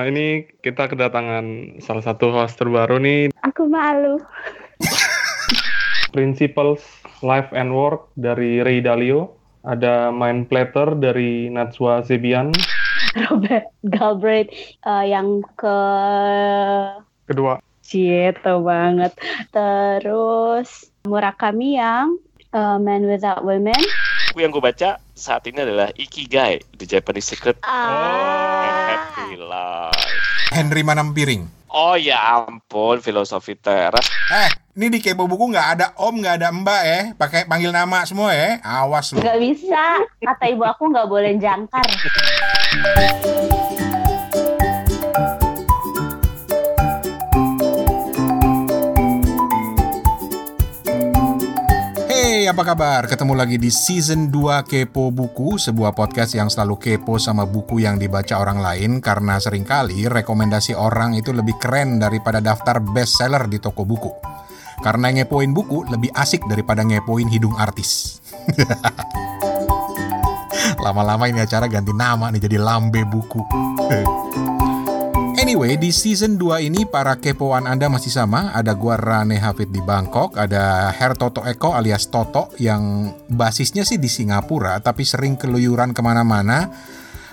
[0.00, 3.28] Uh, ini kita kedatangan salah satu host terbaru nih.
[3.44, 4.16] Aku malu.
[6.16, 6.80] Principles
[7.20, 9.36] Life and Work dari Ray Dalio.
[9.60, 12.48] Ada Mind Platter dari Natsua Zebian.
[13.28, 14.48] Robert Galbraith
[14.88, 15.78] uh, yang ke
[17.28, 17.60] kedua.
[17.84, 19.12] Cito banget.
[19.52, 22.16] Terus Murakami yang
[22.56, 23.76] uh, Man Without Women.
[24.32, 27.60] Buku yang gue baca saat ini adalah Ikigai, The Japanese Secret.
[27.68, 28.96] Ah.
[28.96, 30.24] And Life.
[30.50, 31.46] Henry Manampiring.
[31.70, 34.10] Oh ya ampun, filosofi teras.
[34.34, 37.00] Eh, ini di kepo buku nggak ada om, nggak ada mbak ya.
[37.14, 38.58] Pakai panggil nama semua ya.
[38.66, 39.22] Awas lu.
[39.22, 40.02] Gak bisa.
[40.18, 41.86] Kata ibu aku nggak boleh jangkar.
[52.50, 53.06] apa kabar?
[53.06, 57.94] Ketemu lagi di season 2 Kepo Buku, sebuah podcast yang selalu kepo sama buku yang
[57.94, 63.62] dibaca orang lain karena sering kali rekomendasi orang itu lebih keren daripada daftar bestseller di
[63.62, 64.10] toko buku.
[64.82, 68.18] Karena ngepoin buku lebih asik daripada ngepoin hidung artis.
[70.84, 73.46] Lama-lama ini acara ganti nama nih jadi Lambe Buku.
[75.50, 78.54] Anyway, di season 2 ini para kepoan Anda masih sama.
[78.54, 83.98] Ada gua Rane Hafid di Bangkok, ada Her Toto Eko alias Toto yang basisnya sih
[83.98, 86.70] di Singapura, tapi sering keluyuran ke mana-mana,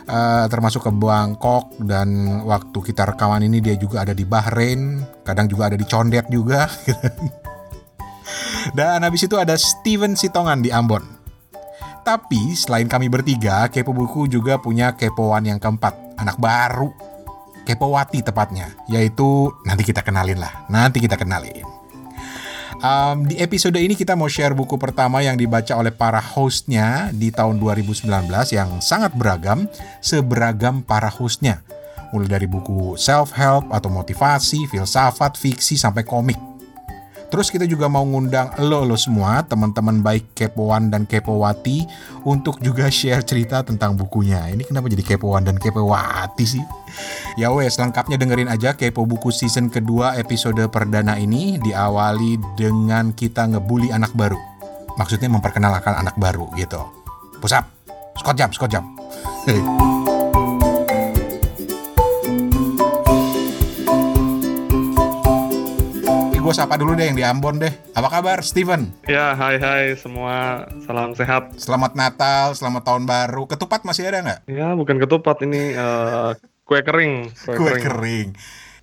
[0.09, 5.45] uh, termasuk ke Bangkok dan waktu kita rekaman ini dia juga ada di Bahrain, kadang
[5.45, 6.65] juga ada di Condet juga.
[8.81, 11.05] dan habis itu ada Steven Sitongan di Ambon.
[12.01, 17.16] Tapi selain kami bertiga, Kepo Buku juga punya kepoan yang keempat, anak baru
[17.67, 21.67] Kepowati tepatnya, yaitu nanti kita kenalin lah, nanti kita kenalin.
[22.79, 27.27] Um, di episode ini kita mau share buku pertama yang dibaca oleh para hostnya di
[27.27, 28.07] tahun 2019
[28.55, 29.67] yang sangat beragam,
[29.99, 31.59] seberagam para hostnya.
[32.15, 36.46] Mulai dari buku self-help atau motivasi, filsafat, fiksi, sampai komik.
[37.27, 41.83] Terus kita juga mau ngundang lo lo semua, teman-teman baik kepoan dan kepowati
[42.23, 44.47] untuk juga share cerita tentang bukunya.
[44.47, 46.63] Ini kenapa jadi kepoan dan kepowati sih?
[47.35, 53.45] Ya wes, lengkapnya dengerin aja kepo buku season kedua episode perdana ini diawali dengan kita
[53.51, 54.39] ngebully anak baru.
[54.97, 56.81] Maksudnya memperkenalkan anak baru gitu.
[57.37, 57.69] Pusap,
[58.17, 58.83] skot jam, skot jam.
[66.47, 67.75] Gue sapa dulu deh yang di Ambon deh.
[67.91, 68.87] Apa kabar, Steven?
[69.03, 70.63] Ya, hai hai semua.
[70.87, 71.51] Salam sehat.
[71.59, 73.51] Selamat Natal, selamat tahun baru.
[73.51, 74.39] Ketupat masih ada nggak?
[74.47, 77.35] Ya, bukan ketupat ini uh, kue kering.
[77.43, 77.83] Kue, kue kering.
[77.83, 78.29] kering.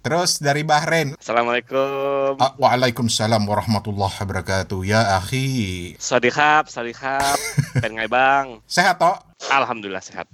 [0.05, 1.17] Terus dari Bahrain.
[1.17, 2.37] Assalamualaikum.
[2.37, 4.85] Ah, Waalaikumsalam warahmatullahi wabarakatuh.
[4.85, 5.97] Ya, akhi.
[5.97, 7.41] Sadihab, sadihab.
[7.81, 8.61] Pengen bang.
[8.69, 9.17] Sehat, toh?
[9.49, 10.29] Alhamdulillah sehat.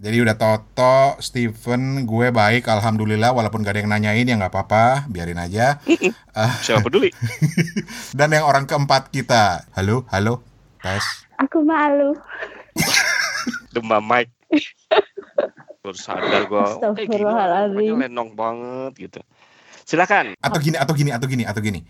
[0.00, 3.36] Jadi udah Toto, Steven, gue baik, alhamdulillah.
[3.36, 5.76] Walaupun gak ada yang nanyain ya nggak apa-apa, biarin aja.
[6.32, 7.12] uh, Siapa peduli?
[8.16, 10.40] Dan yang orang keempat kita, halo, halo,
[10.80, 11.04] tes.
[11.36, 12.16] Aku malu.
[13.76, 14.32] Demam mic.
[15.84, 16.64] Baru sadar gue.
[16.64, 18.00] Astagfirullahaladzim.
[18.00, 19.20] Eh, lenong banget gitu.
[19.84, 20.32] Silakan.
[20.40, 21.84] Atau gini, atau gini, atau gini, atau gini.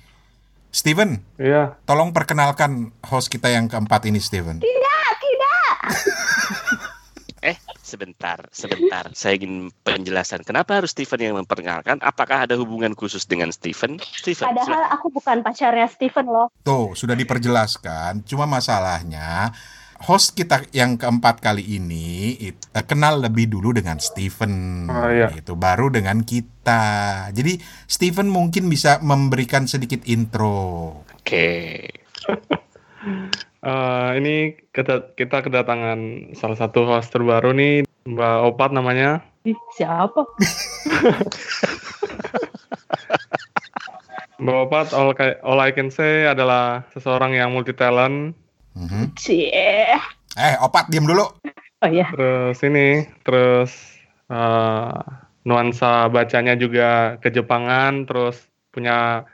[0.75, 1.79] Steven, iya.
[1.87, 4.59] tolong perkenalkan host kita yang keempat ini, Steven.
[4.59, 5.79] Tidak, tidak.
[7.91, 9.11] Sebentar, sebentar.
[9.19, 10.47] Saya ingin penjelasan.
[10.47, 11.99] Kenapa harus Steven yang memperkenalkan?
[11.99, 13.99] Apakah ada hubungan khusus dengan Steven?
[13.99, 14.55] Steven.
[14.55, 14.95] Padahal silakan.
[14.95, 16.47] aku bukan pacarnya Steven loh.
[16.63, 18.23] Tuh, sudah diperjelaskan.
[18.23, 19.51] Cuma masalahnya
[20.07, 24.87] host kita yang keempat kali ini it, uh, kenal lebih dulu dengan Steven.
[24.89, 25.29] Oh, iya.
[25.35, 27.29] Itu baru dengan kita.
[27.35, 27.59] Jadi
[27.91, 31.03] Steven mungkin bisa memberikan sedikit intro.
[31.21, 31.85] Oke.
[33.61, 39.21] Uh, ini kita, kita kedatangan salah satu host terbaru nih, Mbak Opat namanya.
[39.77, 40.25] Siapa?
[44.41, 45.13] Mbak Opat, all,
[45.45, 48.33] all I can say adalah seseorang yang multi talent.
[48.73, 49.05] Mm-hmm.
[49.21, 49.93] Cie.
[50.41, 51.29] Eh, Opat diam dulu.
[51.85, 52.09] Oh iya.
[52.17, 53.77] Terus ini, terus
[54.33, 55.05] uh,
[55.45, 58.41] nuansa bacanya juga kejepangan, terus
[58.73, 59.29] punya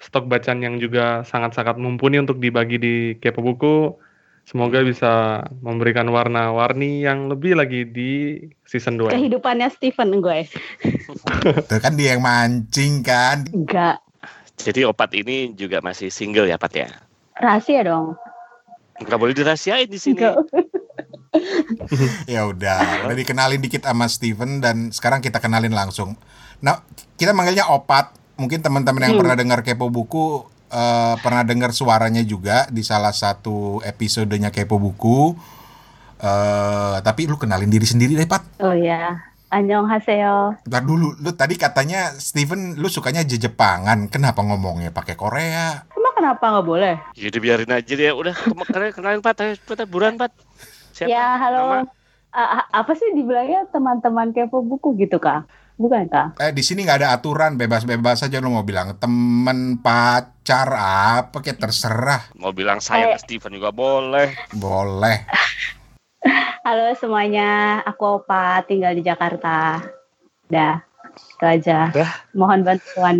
[0.00, 4.00] stok bacaan yang juga sangat-sangat mumpuni untuk dibagi di Kepo Buku.
[4.48, 9.12] Semoga bisa memberikan warna-warni yang lebih lagi di season 2.
[9.12, 10.48] Kehidupannya Steven gue.
[11.70, 13.46] Tuh kan dia yang mancing kan.
[13.52, 14.02] Enggak.
[14.58, 16.90] Jadi opat ini juga masih single ya, Pat ya?
[17.38, 18.18] Rahasia dong.
[18.98, 20.20] Enggak boleh dirahasiain di sini.
[22.34, 26.18] ya udah, udah dikenalin dikit sama Steven dan sekarang kita kenalin langsung.
[26.60, 26.84] Nah,
[27.16, 28.19] kita manggilnya Opat.
[28.40, 29.20] Mungkin teman-teman yang hmm.
[29.20, 35.36] pernah dengar Kepo Buku uh, pernah dengar suaranya juga di salah satu episodenya Kepo Buku.
[36.20, 38.44] Uh, tapi lu kenalin diri sendiri deh, Pat.
[38.64, 39.20] Oh ya.
[39.50, 40.62] Annyeonghaseyo.
[40.62, 44.06] Bentar dulu, lu tadi katanya Steven lu sukanya Jepangan.
[44.06, 45.84] Kenapa ngomongnya pakai Korea?
[45.90, 46.94] Emang kenapa nggak boleh?
[47.18, 48.10] Jadi Ya biarin aja dia.
[48.14, 48.32] Udah
[48.94, 50.30] kenalin Pat, ayo Pat, buruan Pat.
[50.94, 51.10] Siapa?
[51.10, 51.82] ya, halo.
[51.82, 51.82] Nama?
[52.30, 55.50] Ah, apa sih dibilangnya teman-teman kepo buku gitu, Kak?
[55.80, 56.36] Bukan, Kak?
[56.36, 61.56] Eh di sini nggak ada aturan, bebas-bebas aja lu mau bilang temen, pacar, apa kayak
[61.56, 62.28] terserah.
[62.36, 63.16] Mau bilang saya Eh.
[63.16, 64.28] ke Steven juga boleh.
[64.52, 65.24] Boleh.
[66.68, 69.80] Halo semuanya, aku Opa, tinggal di Jakarta.
[70.44, 70.84] Dah,
[71.16, 71.88] itu aja.
[71.88, 72.12] Dah.
[72.36, 73.16] Mohon bantuan.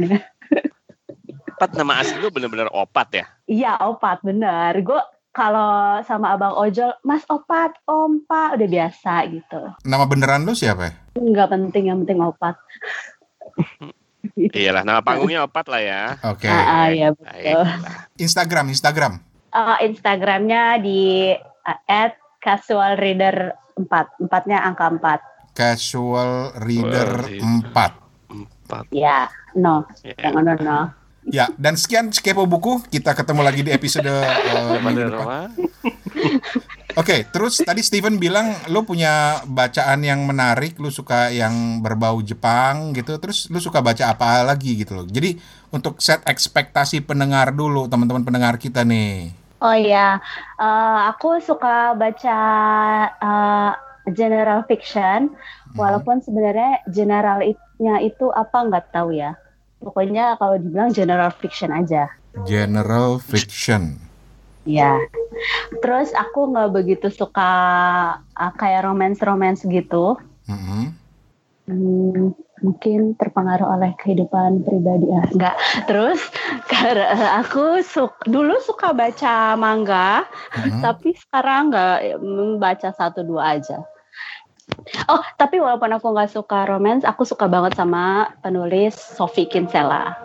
[1.58, 3.24] Pat nama asli lu bener-bener opat ya?
[3.44, 4.76] Iya, Opat, bener.
[4.80, 9.62] Gue kalau sama Abang Ojol, Mas Opat, Om, Pak, udah biasa gitu.
[9.86, 10.92] Nama beneran lu siapa ya?
[11.14, 12.58] Nggak penting, yang penting Opat.
[14.36, 16.02] Iyalah, nama panggungnya opat lah ya.
[16.28, 16.46] Oke.
[16.46, 17.60] Ah, ah, iya betul.
[17.60, 17.76] Baiklah.
[18.20, 19.12] Instagram, Instagram.
[19.50, 21.78] Eh, Instagramnya di uh,
[22.38, 23.36] @casualreader
[23.76, 24.22] 4.
[24.22, 25.56] Empatnya angka 4.
[25.56, 27.74] Casual Reader Reader.
[27.74, 28.30] 4.
[28.30, 28.84] Empat.
[28.94, 29.26] Ya,
[29.58, 29.82] no.
[30.06, 30.30] Ya.
[30.30, 30.80] Jangan no, no.
[31.28, 32.80] Ya, dan sekian Kepo Buku.
[32.88, 35.12] Kita ketemu lagi di episode eh, minggu Pada depan.
[35.12, 35.40] Roma.
[36.98, 42.90] Oke, terus tadi Steven bilang lu punya bacaan yang menarik, lu suka yang berbau Jepang
[42.96, 45.06] gitu, terus lu suka baca apa lagi gitu loh.
[45.06, 45.38] Jadi
[45.70, 49.30] untuk set ekspektasi pendengar dulu, teman-teman pendengar kita nih.
[49.60, 50.18] Oh iya,
[50.60, 52.38] Eh, aku suka baca
[53.12, 53.72] eh,
[54.12, 55.36] general fiction,
[55.76, 59.36] walaupun sebenarnya generalnya itu apa nggak tahu ya.
[59.80, 62.12] Pokoknya kalau dibilang general fiction aja.
[62.44, 63.96] General fiction.
[64.68, 65.00] Ya.
[65.80, 67.50] Terus aku nggak begitu suka
[68.20, 70.20] uh, kayak romance-romance gitu.
[70.46, 71.00] Mhm.
[71.70, 75.56] Hmm, mungkin terpengaruh oleh kehidupan pribadi ah enggak
[75.88, 76.20] terus
[76.68, 80.26] karena aku suk- dulu suka baca manga
[80.58, 80.82] Mhm.
[80.82, 83.80] tapi sekarang nggak mm, baca satu dua aja
[85.06, 88.04] oh tapi walaupun aku nggak suka romance aku suka banget sama
[88.40, 90.18] penulis Sophie Kinsella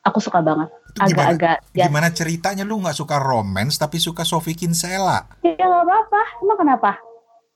[0.00, 1.34] aku suka banget Itu gimana?
[1.34, 5.24] agak-agak ya Gimana ceritanya lu nggak suka romance tapi suka Sophie Kinsella?
[5.40, 6.90] ya nggak apa-apa emang kenapa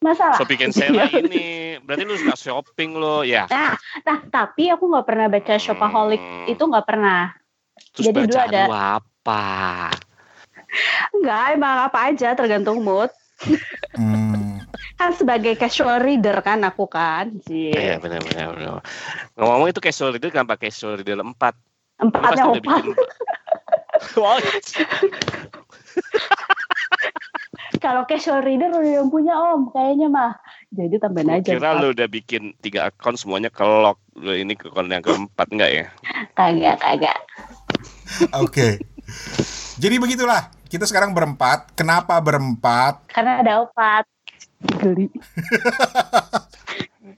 [0.01, 3.45] masalah Sophie Kinsella ini berarti lu suka shopping lo ya.
[3.47, 6.47] Nah, nah, tapi aku nggak pernah baca shopaholic Hmm.
[6.47, 7.33] itu nggak pernah.
[7.93, 9.45] Terus jadi dulu ada- lu apa?
[11.11, 13.11] Enggak, emang apa aja tergantung mood.
[13.93, 14.40] Hmm,
[15.01, 17.33] Kan sebagai casual reader kan aku kan.
[17.49, 18.85] Iya benar benar benar.
[19.33, 21.25] Ngomong-ngomong itu casual reader kenapa casual reader 4?
[21.25, 21.41] Lu pasti
[22.05, 22.85] Empatnya bikin
[24.21, 24.37] Wah,
[27.81, 30.37] Kalau casual reader udah yang punya om, kayaknya mah.
[30.69, 31.49] Jadi tambahin aja.
[31.49, 31.81] kira empat.
[31.81, 33.97] lu udah bikin tiga akun semuanya ke lock.
[34.21, 35.87] Lu ini ke akun yang keempat enggak ya?
[36.37, 37.19] Kagak, kagak.
[38.37, 38.85] Oke.
[39.81, 40.53] Jadi begitulah.
[40.69, 41.73] Kita sekarang berempat.
[41.73, 43.09] Kenapa berempat?
[43.09, 44.05] Karena ada opat.
[44.61, 45.07] Geli.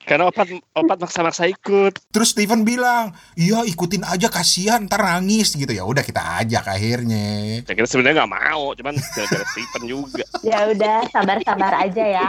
[0.03, 1.95] Karena opat opat maksa-maksa ikut.
[2.11, 5.87] Terus Steven bilang, iya ikutin aja kasihan ntar nangis gitu ya.
[5.87, 7.63] Udah kita ajak akhirnya.
[7.63, 10.25] Saya kira sebenarnya nggak mau, cuman gara-gara Stephen juga.
[10.43, 12.29] Ya udah, sabar-sabar aja ya.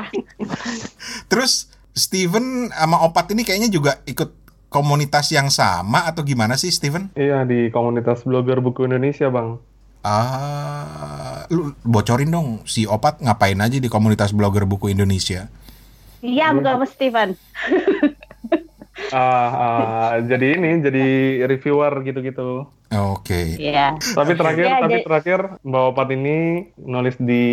[1.25, 4.37] Terus Steven sama Opat ini kayaknya juga ikut
[4.69, 7.09] komunitas yang sama atau gimana sih Steven?
[7.17, 9.57] Iya di komunitas blogger buku Indonesia bang.
[10.03, 15.47] Ah, lu bocorin dong si Opat ngapain aja di komunitas blogger buku Indonesia?
[16.19, 17.29] Iya, bukan Mas Steven.
[19.09, 21.05] Ah, ah, jadi ini jadi
[21.45, 22.69] reviewer gitu-gitu.
[22.93, 23.57] Oke.
[23.57, 23.97] Iya.
[23.97, 26.37] Tapi terakhir, Ya, tapi jadi- terakhir Mbak Opat ini
[26.77, 27.43] nulis di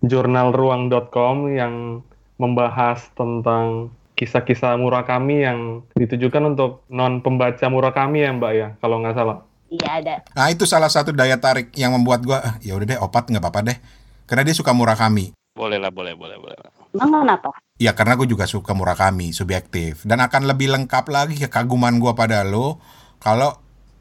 [0.00, 2.04] jurnalruang.com yang
[2.36, 5.60] membahas tentang kisah-kisah Murakami yang
[5.92, 9.38] ditujukan untuk non pembaca Murakami ya Mbak ya, kalau nggak salah.
[9.74, 10.14] Iya ada.
[10.38, 13.42] Nah itu salah satu daya tarik yang membuat gua ah, ya udah deh Opat nggak
[13.42, 13.78] apa-apa deh.
[14.24, 15.34] Karena dia suka Murakami.
[15.54, 16.56] Boleh lah, boleh, boleh, boleh.
[16.94, 17.54] Emang kenapa?
[17.78, 20.02] Ya karena gue juga suka Murakami, subjektif.
[20.06, 22.78] Dan akan lebih lengkap lagi kekaguman gua pada lo
[23.18, 23.54] kalau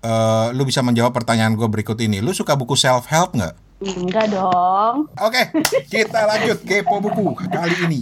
[0.05, 2.21] eh, lu bisa menjawab pertanyaan gue berikut ini.
[2.21, 3.55] Lu suka buku self help nggak?
[3.83, 5.11] Enggak dong.
[5.19, 5.43] Oke,
[5.91, 8.01] kita lanjut kepo buku kali ini.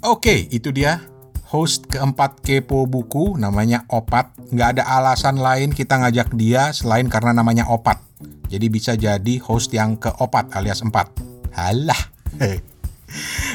[0.00, 1.09] Oke, itu dia
[1.50, 4.30] host keempat kepo buku namanya Opat.
[4.54, 7.98] Nggak ada alasan lain kita ngajak dia selain karena namanya Opat.
[8.46, 11.10] Jadi bisa jadi host yang keopat alias empat.
[11.54, 11.98] Halah.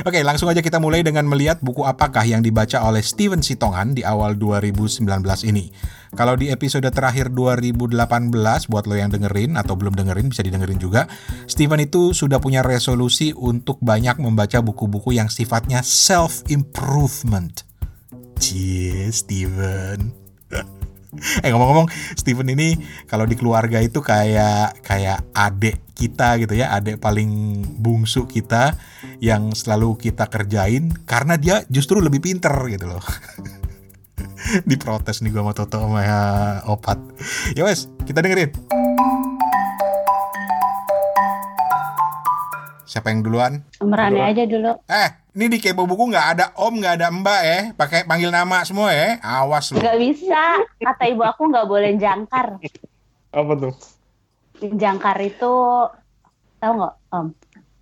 [0.03, 4.03] Oke, langsung aja kita mulai dengan melihat buku apakah yang dibaca oleh Steven Sitongan di
[4.03, 5.07] awal 2019
[5.47, 5.71] ini.
[6.11, 7.95] Kalau di episode terakhir 2018,
[8.67, 11.07] buat lo yang dengerin atau belum dengerin bisa didengerin juga,
[11.47, 17.74] Steven itu sudah punya resolusi untuk banyak membaca buku-buku yang sifatnya self-improvement.
[18.39, 20.11] Cie, Steven.
[21.43, 21.87] eh ngomong-ngomong
[22.19, 22.75] Steven ini
[23.07, 28.75] kalau di keluarga itu kayak kayak adik kita gitu ya, adik paling bungsu kita
[29.23, 33.03] yang selalu kita kerjain karena dia justru lebih pinter gitu loh.
[34.69, 36.21] Diprotes nih gua sama Toto sama ya,
[36.69, 36.99] Opat.
[37.57, 38.53] Ya wes, kita dengerin.
[42.85, 43.65] Siapa yang duluan?
[43.81, 44.77] Merane aja dulu.
[44.85, 47.59] Eh, ini di kepo buku nggak ada om, nggak ada mbak ya.
[47.75, 49.19] Pakai panggil nama semua ya.
[49.19, 49.83] Awas lu.
[49.83, 50.63] Gak bisa.
[50.79, 52.55] Kata ibu aku nggak boleh jangkar.
[53.29, 53.73] Apa tuh?
[54.63, 55.53] Jangkar itu
[56.57, 57.27] tahu nggak om?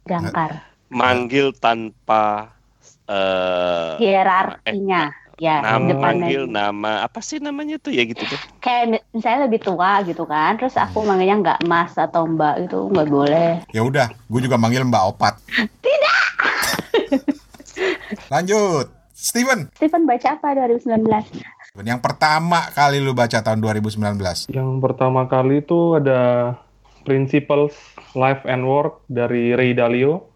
[0.03, 0.51] Jangkar.
[0.89, 2.57] Manggil tanpa
[3.05, 5.13] eh Hierarkinya.
[5.33, 6.29] Ya, nama depannya.
[6.29, 8.37] manggil nama apa sih namanya tuh ya gitu tuh.
[8.61, 10.57] Kayak mi- misalnya lebih tua gitu kan.
[10.57, 13.49] Terus aku manggilnya nggak mas atau mbak gitu nggak boleh.
[13.69, 15.33] Ya udah, gue juga manggil Mbak Opat.
[15.81, 16.21] Tidak.
[18.31, 19.67] Lanjut, Steven.
[19.75, 21.03] Stephen baca apa 2019?
[21.83, 24.53] Yang pertama kali lu baca tahun 2019.
[24.53, 26.53] Yang pertama kali itu ada
[27.03, 27.73] Principles
[28.15, 30.29] Life and Work dari Ray Dalio.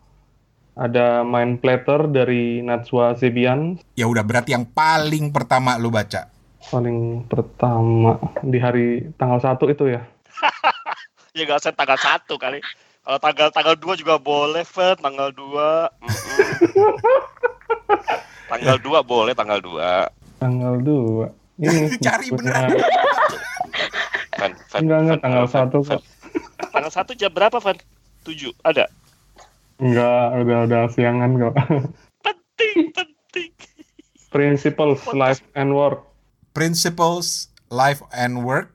[0.78, 3.82] Ada Mind Platter dari Natsua Zebian.
[3.98, 6.30] Ya udah, berarti yang paling pertama lu baca.
[6.70, 10.02] Paling pertama di hari tanggal 1 itu ya.
[11.38, 12.58] Ya nggak usah tanggal satu kali.
[13.06, 14.98] Kalau tanggal tanggal dua juga boleh, Fed.
[14.98, 15.86] Tanggal dua.
[16.02, 16.98] mm-mm.
[18.48, 20.08] tanggal dua boleh, tanggal dua.
[20.38, 21.66] Tanggal 2.
[21.66, 22.70] Ini Cari beneran.
[24.38, 25.98] Fan, fan, Enggak, enggak, tanggal fan, 1 fan.
[25.98, 26.04] kok.
[26.70, 27.78] Tanggal satu jam berapa, Fan?
[28.22, 28.54] Tujuh.
[28.62, 28.86] Ada.
[29.82, 31.54] Enggak, udah udah siangan kok.
[32.22, 33.50] Penting, penting.
[34.30, 36.04] Principles Life and Work
[36.52, 38.74] Principles, Life and Work.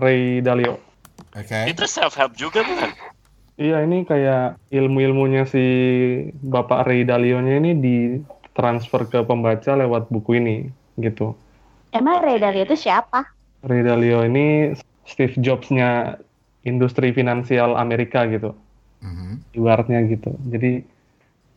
[0.00, 0.80] Ray Dalio.
[1.36, 1.68] Oke.
[1.68, 2.88] Itu self help juga bukan?
[3.56, 5.64] Iya, ini kayak ilmu-ilmunya si
[6.44, 10.68] Bapak Ray Dalio-nya ini ditransfer ke pembaca lewat buku ini,
[11.00, 11.32] gitu.
[11.88, 13.24] Emang Ray Dalio itu siapa?
[13.64, 14.76] Ray Dalio ini
[15.08, 16.20] Steve Jobs-nya
[16.68, 18.52] industri finansial Amerika gitu,
[19.00, 19.40] Mhm.
[19.56, 20.36] ibaratnya gitu.
[20.52, 20.84] Jadi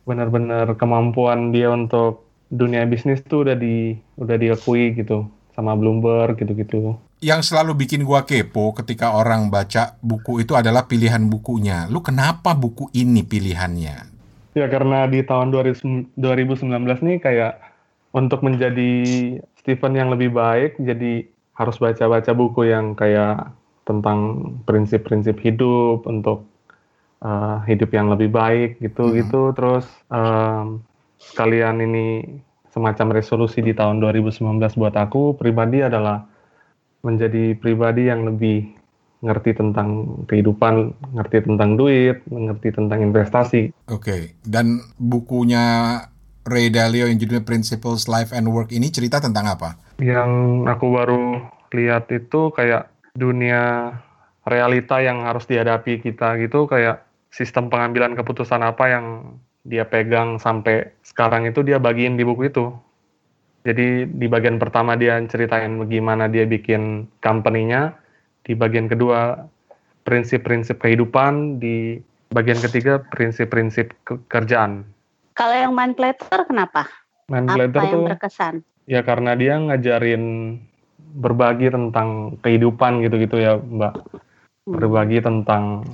[0.08, 6.96] benar-benar kemampuan dia untuk dunia bisnis tuh udah di udah diakui gitu sama Bloomberg gitu-gitu.
[7.20, 11.84] Yang selalu bikin gua kepo ketika orang baca buku itu adalah pilihan bukunya.
[11.92, 13.96] Lu kenapa buku ini pilihannya?
[14.56, 17.60] Ya karena di tahun 2000 2019 nih kayak
[18.16, 18.92] untuk menjadi
[19.60, 23.52] Stephen yang lebih baik, jadi harus baca-baca buku yang kayak
[23.84, 26.48] tentang prinsip-prinsip hidup untuk
[27.20, 29.52] uh, hidup yang lebih baik gitu-gitu.
[29.52, 30.80] Terus um,
[31.20, 32.40] sekalian ini
[32.72, 34.40] semacam resolusi di tahun 2019
[34.80, 36.29] buat aku pribadi adalah
[37.00, 38.76] menjadi pribadi yang lebih
[39.20, 43.72] ngerti tentang kehidupan, ngerti tentang duit, mengerti tentang investasi.
[43.92, 45.96] Oke, dan bukunya
[46.48, 49.76] Ray Dalio yang judulnya Principles Life and Work ini cerita tentang apa?
[50.00, 50.30] Yang
[50.64, 51.24] aku baru
[51.76, 53.92] lihat itu kayak dunia
[54.48, 59.06] realita yang harus dihadapi kita gitu kayak sistem pengambilan keputusan apa yang
[59.62, 62.72] dia pegang sampai sekarang itu dia bagiin di buku itu.
[63.60, 67.92] Jadi di bagian pertama dia ceritain bagaimana dia bikin company-nya,
[68.40, 69.36] di bagian kedua
[70.08, 72.00] prinsip-prinsip kehidupan, di
[72.32, 74.88] bagian ketiga prinsip-prinsip ke- kerjaan.
[75.36, 76.88] Kalau yang mind platter kenapa?
[77.30, 78.54] Apa Platter yang tuh berkesan?
[78.90, 80.56] Ya karena dia ngajarin
[81.20, 83.94] berbagi tentang kehidupan gitu-gitu ya Mbak.
[84.66, 84.72] Hmm.
[84.74, 85.84] Berbagi tentang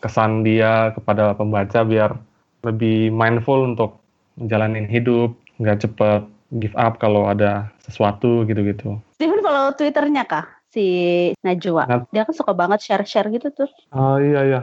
[0.00, 2.16] kesan dia kepada pembaca biar
[2.64, 4.00] lebih mindful untuk
[4.38, 6.22] menjalanin hidup, nggak cepet
[6.54, 8.98] give up kalau ada sesuatu gitu-gitu.
[9.18, 10.46] Steven follow Twitternya kah?
[10.70, 10.84] Si
[11.40, 11.88] Najwa.
[11.88, 13.70] Nat- Dia kan suka banget share-share gitu tuh.
[13.90, 14.60] Oh iya iya.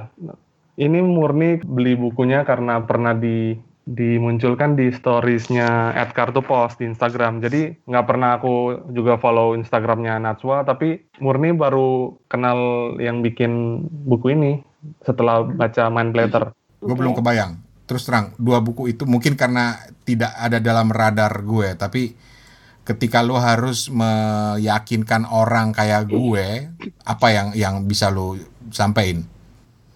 [0.74, 7.44] Ini murni beli bukunya karena pernah di dimunculkan di storiesnya at kartu post di Instagram.
[7.44, 12.58] Jadi nggak pernah aku juga follow Instagramnya Natswa, tapi murni baru kenal
[13.04, 14.64] yang bikin buku ini
[15.04, 16.56] setelah baca Mind Platter.
[16.80, 17.60] Gue belum kebayang.
[17.84, 19.76] Terus terang, dua buku itu mungkin karena
[20.08, 22.16] tidak ada dalam radar gue, tapi
[22.84, 26.72] ketika lu harus meyakinkan orang kayak gue,
[27.04, 28.40] apa yang yang bisa lu
[28.72, 29.28] sampein?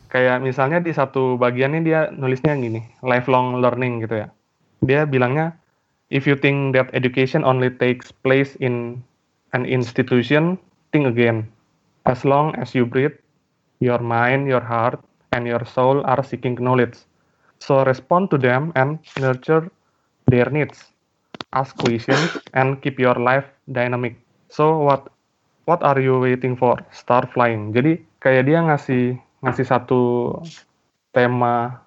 [0.07, 4.27] Kayak misalnya di satu bagiannya dia nulisnya gini, lifelong learning gitu ya.
[4.79, 5.55] Dia bilangnya,
[6.07, 9.03] if you think that education only takes place in
[9.51, 10.55] an institution,
[10.95, 11.47] think again.
[12.07, 13.19] As long as you breathe,
[13.83, 15.03] your mind, your heart,
[15.35, 16.95] and your soul are seeking knowledge.
[17.59, 19.69] So respond to them and nurture
[20.29, 20.93] their needs.
[21.53, 24.19] Ask questions and keep your life dynamic.
[24.51, 25.09] So what
[25.67, 26.79] what are you waiting for?
[26.91, 27.75] Start flying.
[27.75, 30.01] Jadi kayak dia ngasih ngasih satu
[31.13, 31.81] tema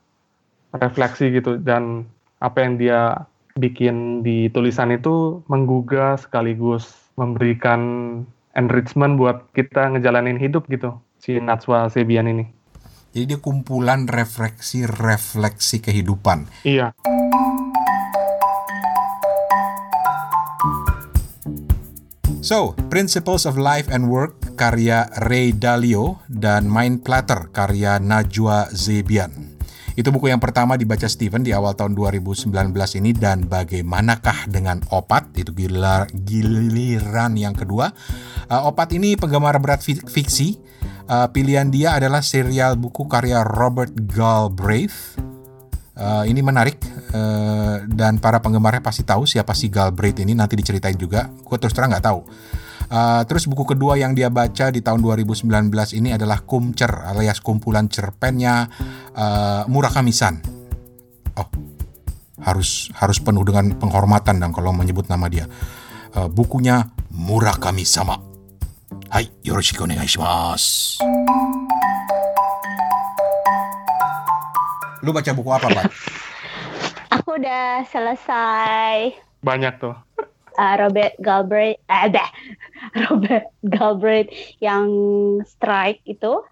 [0.76, 2.06] refleksi gitu dan
[2.38, 3.26] apa yang dia
[3.58, 7.80] bikin di tulisan itu menggugah sekaligus memberikan
[8.54, 12.48] enrichment buat kita ngejalanin hidup gitu si Natsua Sebian ini.
[13.10, 16.46] Jadi dia kumpulan refleksi-refleksi kehidupan.
[16.62, 16.94] Iya.
[22.40, 29.58] So, Principles of Life and Work karya Ray Dalio dan Mind Platter karya Najwa Zebian.
[29.98, 32.46] Itu buku yang pertama dibaca Steven di awal tahun 2019
[33.02, 37.90] ini dan bagaimanakah dengan Opat itu gilar, giliran yang kedua.
[38.46, 40.69] Uh, Opat ini penggemar berat fiksi.
[41.10, 45.18] Uh, pilihan dia adalah serial buku karya Robert Galbraith
[46.00, 46.80] Uh, ini menarik
[47.12, 51.28] uh, dan para penggemarnya pasti tahu siapa si Galbraith ini nanti diceritain juga.
[51.44, 52.24] Gue terus terang nggak tahu.
[52.88, 55.44] Uh, terus buku kedua yang dia baca di tahun 2019
[56.00, 58.72] ini adalah Kumcer alias kumpulan cerpennya
[59.12, 60.40] uh, Murakami-san.
[61.36, 61.48] Oh,
[62.48, 65.44] harus harus penuh dengan penghormatan dan kalau menyebut nama dia.
[66.16, 68.29] Uh, bukunya Murakami sama.
[69.10, 71.02] Hai, yoroshiku onegaishimasu.
[75.02, 75.86] Lu baca buku apa, Pak?
[77.18, 79.18] Aku udah selesai.
[79.42, 79.98] Banyak tuh.
[80.60, 82.30] Uh, Robert Galbraith, eh, deh.
[83.08, 84.28] Robert Galbraith
[84.60, 84.92] yang
[85.46, 86.42] strike itu,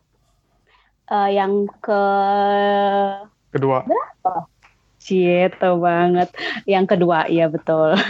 [1.13, 2.03] uh, yang ke
[3.53, 3.85] kedua.
[3.85, 4.49] Berapa?
[4.97, 6.33] Cito banget.
[6.65, 8.01] Yang kedua, iya betul.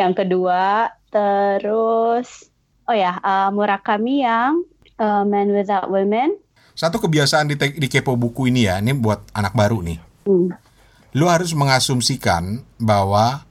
[0.00, 2.51] yang kedua, terus,
[2.86, 4.62] oh ya, uh, Murakami yang
[4.98, 9.52] uh, Man Without Women satu kebiasaan di, di kepo buku ini ya, ini buat anak
[9.52, 10.00] baru nih.
[10.24, 10.56] Hmm.
[11.12, 13.44] Lu harus mengasumsikan bahwa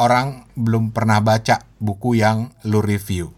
[0.00, 3.28] orang belum pernah baca buku yang lu review.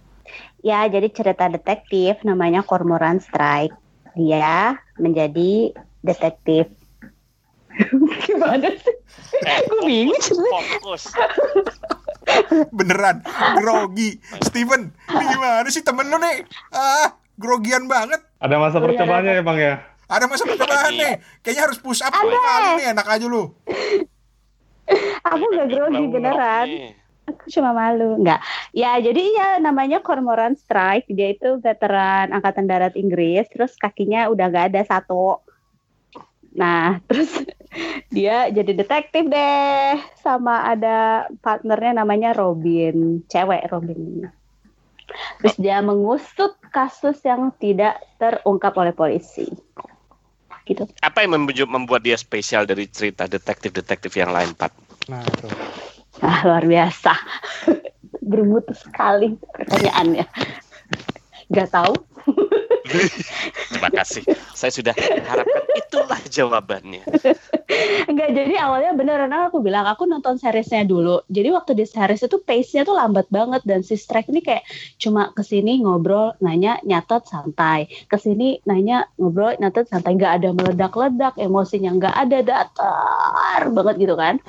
[0.62, 3.75] Ya, jadi cerita detektif namanya Cormoran Strike.
[4.14, 6.70] Dia menjadi detektif.
[8.26, 8.97] Gimana sih?
[9.66, 11.11] Gue bingung Fokus.
[12.70, 13.25] Beneran,
[13.58, 14.20] grogi.
[14.44, 16.44] Steven, ini gimana sih temen lu nih?
[16.73, 18.20] Ah, grogian banget.
[18.38, 19.75] Ada masa percobaannya ya bang ya?
[20.08, 21.14] Ada masa percobaan nih.
[21.44, 23.52] Kayaknya harus push up dua kali nih, enak aja lu.
[25.28, 26.66] Aku gak grogi beneran.
[27.28, 28.16] Aku cuma malu.
[28.16, 28.40] Enggak.
[28.73, 31.12] Ya, jadi ya namanya Cormoran Strike.
[31.12, 33.45] Dia itu veteran Angkatan Darat Inggris.
[33.52, 35.45] Terus kakinya udah gak ada satu.
[36.58, 37.30] Nah, terus
[38.10, 39.94] dia jadi detektif deh.
[40.18, 43.23] Sama ada partnernya namanya Robin.
[43.30, 44.26] Cewek Robin.
[45.40, 49.47] Terus dia mengusut kasus yang tidak terungkap oleh polisi.
[50.68, 50.84] Gitu.
[51.00, 54.68] Apa yang membuat dia spesial dari cerita detektif-detektif yang lain, Pak?
[55.08, 55.49] Nah, itu.
[56.21, 57.16] Ah, luar biasa.
[58.28, 60.28] Bermutu sekali pertanyaannya.
[61.49, 61.97] Gak tahu.
[63.70, 64.24] Terima kasih.
[64.56, 67.04] Saya sudah harapkan itulah jawabannya.
[68.08, 71.22] Enggak, jadi awalnya beneran aku bilang aku nonton seriesnya dulu.
[71.28, 74.64] Jadi waktu di series itu pace-nya tuh lambat banget dan si Strike ini kayak
[74.96, 77.88] cuma ke sini ngobrol, nanya, nyatet, santai.
[78.08, 80.16] Ke sini nanya, ngobrol, nyatet, santai.
[80.16, 84.40] Nggak ada meledak-ledak, emosinya nggak ada datar banget gitu kan.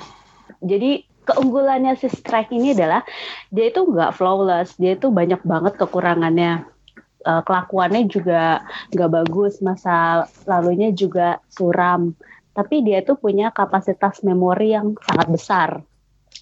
[0.60, 3.06] Jadi keunggulannya si Strike ini adalah
[3.52, 6.79] dia itu nggak flawless, dia itu banyak banget kekurangannya
[7.24, 12.16] uh, kelakuannya juga nggak bagus, masa lalunya juga suram.
[12.50, 15.70] Tapi dia tuh punya kapasitas memori yang sangat besar.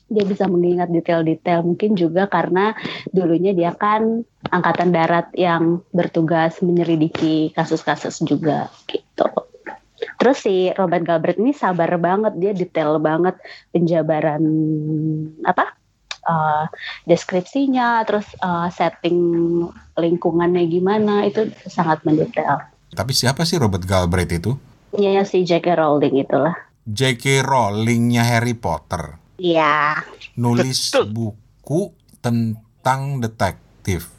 [0.09, 1.61] Dia bisa mengingat detail-detail.
[1.64, 2.73] Mungkin juga karena
[3.12, 9.29] dulunya dia kan angkatan darat yang bertugas menyelidiki kasus-kasus juga gitu.
[10.19, 13.38] Terus si Robert Galbraith ini sabar banget, dia detail banget
[13.71, 14.43] penjabaran
[15.47, 15.79] apa
[16.29, 16.69] uh,
[17.09, 19.19] deskripsinya, terus uh, setting
[19.97, 22.69] lingkungannya gimana itu sangat mendetail.
[22.93, 24.53] Tapi siapa sih Robert Galbraith itu?
[24.97, 25.77] Iya si J.K.
[25.77, 26.57] Rowling itulah.
[26.88, 27.45] J.K.
[27.45, 29.21] Rowlingnya Harry Potter.
[29.37, 30.01] Iya.
[30.41, 31.93] Nulis buku
[32.25, 34.19] tentang detektif.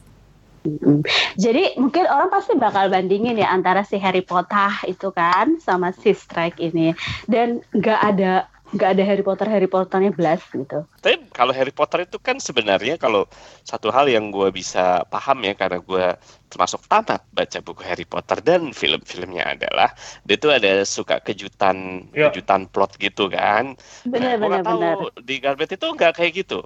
[1.39, 6.11] Jadi mungkin orang pasti bakal bandingin ya antara si Harry Potter itu kan sama si
[6.11, 6.91] Strike ini
[7.31, 10.85] dan nggak ada nggak ada Harry Potter Harry Potternya belas gitu.
[11.01, 13.25] Tapi kalau Harry Potter itu kan sebenarnya kalau
[13.65, 16.05] satu hal yang gue bisa paham ya karena gue
[16.53, 19.93] termasuk tamat baca buku Harry Potter dan film-filmnya adalah
[20.25, 22.29] dia itu ada suka kejutan ya.
[22.29, 23.73] kejutan plot gitu kan.
[24.05, 24.95] Benar nah, benar benar.
[25.17, 26.61] Di Garbet itu nggak kayak gitu.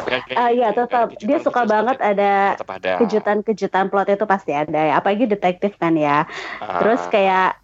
[0.00, 2.56] Ah uh, iya tetap dia suka banget ada
[2.96, 6.24] kejutan-kejutan plot itu pasti ada ya apalagi detektif kan ya.
[6.64, 7.61] Uh, Terus kayak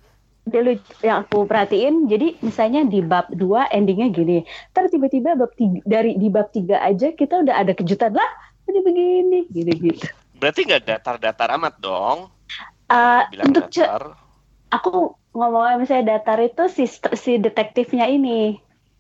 [0.50, 0.62] dia
[1.04, 4.38] yang aku perhatiin jadi misalnya di bab 2 endingnya gini
[4.72, 8.30] terus tiba-tiba bab tiga, dari di bab 3 aja kita udah ada kejutan lah
[8.68, 10.06] ini begini gitu gitu
[10.40, 12.28] berarti nggak datar-datar amat dong
[12.88, 14.16] uh, untuk datar.
[14.72, 16.84] aku ngomongnya misalnya datar itu si
[17.14, 18.58] si detektifnya ini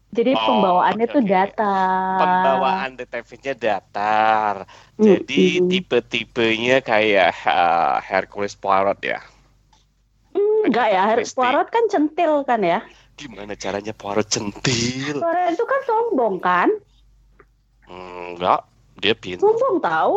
[0.08, 2.16] Jadi Oh, pembawaannya oke, tuh datar.
[2.16, 4.64] Pembawaan detektifnya datar.
[4.96, 5.68] Jadi Mm-mm.
[5.68, 9.20] tipe-tipenya kayak uh, Hercules Poirot ya.
[10.66, 11.38] Enggak ya, Christie.
[11.38, 12.80] Poirot kan centil kan ya.
[13.18, 15.16] Gimana caranya Poirot centil?
[15.18, 16.68] Poirot itu kan sombong kan?
[17.88, 18.66] Enggak,
[19.00, 19.46] dia pintar.
[19.46, 20.16] Sombong tahu.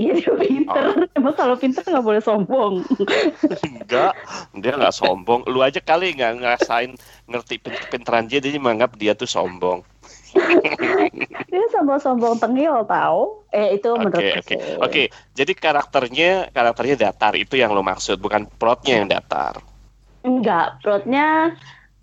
[0.00, 0.84] Iya dia pinter.
[0.96, 1.04] Oh.
[1.18, 2.80] Emang kalau pinter nggak boleh sombong.
[3.68, 4.16] Enggak,
[4.56, 5.44] dia nggak sombong.
[5.44, 6.96] Lu aja kali nggak ngerasain
[7.28, 9.84] ngerti pin- pinteran dia, dia menganggap dia tuh sombong.
[11.50, 13.42] Dia sombong-sombong tengil tahu.
[13.50, 15.02] Eh itu Oke, menurut oke, oke.
[15.34, 19.58] Jadi karakternya karakternya datar itu yang lo maksud, bukan plotnya yang datar.
[20.20, 21.56] Enggak, plotnya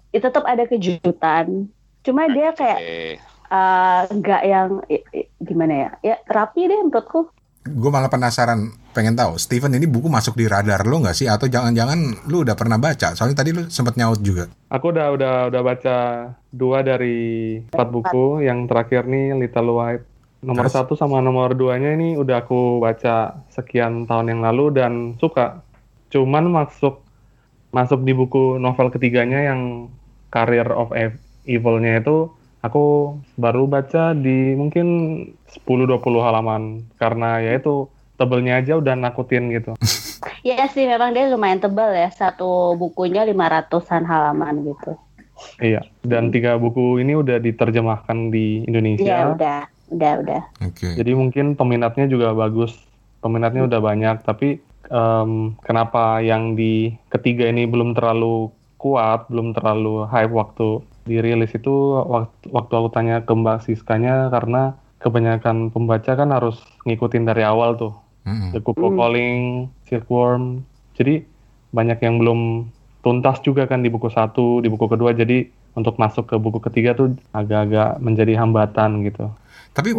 [0.10, 1.70] itu tetap ada kejutan.
[2.02, 2.80] Cuma dia kayak
[3.48, 5.90] eh, enggak yang i- i- gimana ya?
[6.04, 7.30] Ya rapi deh menurutku.
[7.68, 11.28] Gue malah penasaran, pengen tahu, Steven ini buku masuk di radar lo nggak sih?
[11.28, 13.12] Atau jangan-jangan lu udah pernah baca?
[13.12, 14.48] Soalnya tadi lu sempet nyaut juga.
[14.72, 15.98] Aku udah udah udah baca
[16.48, 18.40] dua dari empat buku.
[18.40, 20.06] Yang terakhir nih Little White.
[20.48, 20.76] Nomor Terus?
[20.80, 25.60] satu sama nomor duanya ini udah aku baca sekian tahun yang lalu dan suka.
[26.08, 27.04] Cuman masuk
[27.70, 29.92] masuk di buku novel ketiganya yang
[30.28, 32.84] Career of Ev- Evil-nya itu aku
[33.36, 34.88] baru baca di mungkin
[35.64, 39.78] 10-20 halaman karena ya itu tebelnya aja udah nakutin gitu.
[40.42, 42.10] Iya sih memang dia lumayan tebal ya.
[42.10, 44.98] Satu bukunya 500-an halaman gitu.
[45.62, 49.18] Iya, dan tiga buku ini udah diterjemahkan di Iya Indonesia.
[49.32, 49.60] udah,
[49.94, 50.42] udah, udah.
[50.66, 50.98] Oke.
[50.98, 52.74] Jadi mungkin peminatnya juga bagus,
[53.22, 54.26] peminatnya udah banyak.
[54.26, 61.56] Tapi em, kenapa yang di ketiga ini belum terlalu kuat, belum terlalu hype waktu dirilis
[61.56, 67.48] itu waktu, waktu aku tanya ke Mbak Siskanya karena kebanyakan pembaca kan harus ngikutin dari
[67.48, 67.94] awal tuh.
[68.28, 68.52] Mm-mm.
[68.52, 69.00] The Cuckoo Hmm.
[69.00, 69.44] Calling,
[69.88, 70.44] Silkworm.
[71.00, 71.24] Jadi
[71.72, 72.68] banyak yang belum
[73.00, 75.16] tuntas juga kan di buku satu, di buku kedua.
[75.16, 75.48] Jadi
[75.78, 79.32] untuk masuk ke buku ketiga tuh agak-agak menjadi hambatan gitu.
[79.72, 79.94] Tapi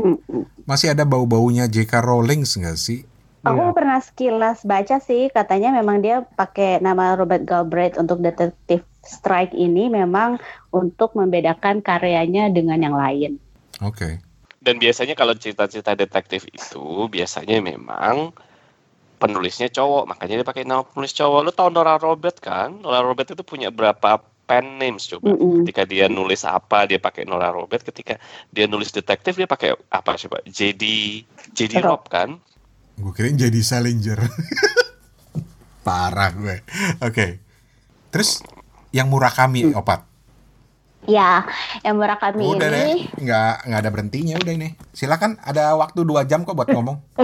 [0.66, 2.02] masih ada bau-baunya J.K.
[2.02, 3.06] Rowling nggak sih?
[3.54, 3.74] Aku Iya.
[3.74, 9.88] pernah sekilas baca sih, katanya memang dia pakai nama Robert Galbraith untuk detektif Strike ini
[9.88, 10.36] memang
[10.68, 13.40] untuk membedakan karyanya dengan yang lain.
[13.80, 14.20] Oke.
[14.60, 18.36] Dan biasanya kalau cerita-cerita detektif itu biasanya memang
[19.16, 21.40] penulisnya cowok, makanya dia pakai nama penulis cowok.
[21.40, 22.84] Lu tahu Nora Robert kan?
[22.84, 25.32] Nora Robert itu punya berapa pen names coba?
[25.32, 25.64] Mm-mm.
[25.64, 27.84] Ketika dia nulis apa, dia pakai Nora Robert.
[27.84, 28.16] Ketika
[28.52, 30.40] dia nulis detektif, dia pakai apa coba?
[30.44, 30.84] JD
[31.52, 32.00] JD Rob.
[32.00, 32.28] Rob kan?
[32.98, 34.18] Gue kirain jadi Salinger.
[35.86, 36.66] Parah gue.
[36.98, 37.38] Oke.
[38.10, 38.42] Terus
[38.90, 40.02] yang Murakami opat.
[41.06, 41.46] Ya,
[41.86, 44.74] yang Murakami Udah ini deh, nggak nggak ada berhentinya udah ini.
[44.92, 46.98] Silakan, ada waktu dua jam kok buat ngomong.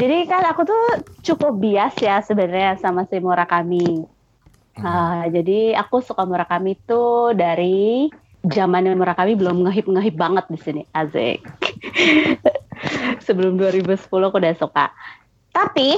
[0.00, 0.84] Jadi kan aku tuh
[1.24, 4.04] cukup bias ya sebenarnya sama si Murakami.
[4.80, 8.06] Ah, jadi aku suka Murakami tuh dari
[8.46, 11.42] zamannya Murakami belum ngehip ngehip banget di sini, Azik.
[13.30, 14.90] Sebelum 2010 aku udah suka.
[15.54, 15.94] Tapi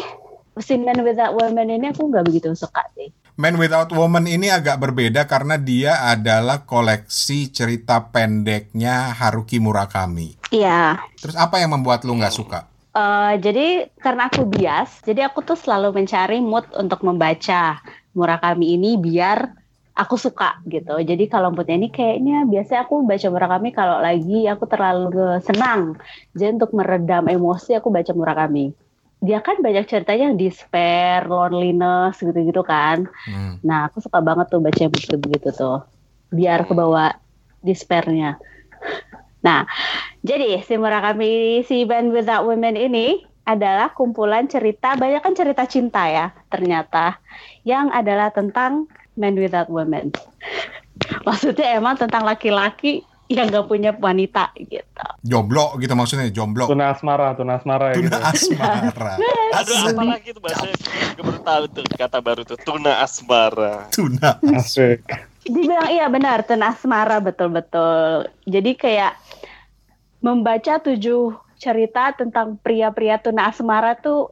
[0.60, 3.08] si Man Without Woman ini aku nggak begitu suka sih.
[3.40, 10.36] Man Without Woman ini agak berbeda karena dia adalah koleksi cerita pendeknya Haruki Murakami.
[10.52, 11.00] Iya.
[11.16, 12.68] Terus apa yang membuat lu nggak suka?
[12.92, 17.80] Eh, jadi karena aku bias, jadi aku tuh selalu mencari mood untuk membaca
[18.12, 19.61] Murakami ini biar
[20.02, 20.98] aku suka gitu.
[20.98, 25.94] Jadi kalau moodnya ini kayaknya biasanya aku baca Murakami kalau lagi aku terlalu senang.
[26.34, 28.74] Jadi untuk meredam emosi aku baca Murakami.
[29.22, 33.06] Dia kan banyak ceritanya yang despair, loneliness gitu-gitu kan.
[33.30, 33.62] Hmm.
[33.62, 35.86] Nah aku suka banget tuh baca buku begitu tuh.
[36.34, 37.14] Biar kebawa
[37.62, 38.42] despairnya.
[39.42, 39.66] Nah,
[40.22, 46.06] jadi si Murakami si Band Without Women ini adalah kumpulan cerita, banyak kan cerita cinta
[46.06, 47.18] ya ternyata,
[47.66, 48.86] yang adalah tentang
[49.18, 50.12] Men Without Women.
[51.26, 55.06] Maksudnya emang tentang laki-laki yang gak punya wanita gitu.
[55.24, 56.68] Jomblo gitu maksudnya, jomblo.
[56.68, 58.52] Tuna asmara, tuna asmara ya Tuna gitu.
[58.52, 59.12] asmara.
[59.58, 60.68] Aduh, apa lagi tuh bahasa?
[61.16, 63.88] Gue baru tahu tuh kata baru tuh tuna asmara.
[63.88, 64.36] Tuna.
[64.52, 65.00] Asik.
[65.42, 68.30] Dibilang iya benar, Tun Asmara betul-betul.
[68.46, 69.18] Jadi kayak
[70.22, 74.30] membaca tujuh cerita tentang pria-pria tuna asmara tuh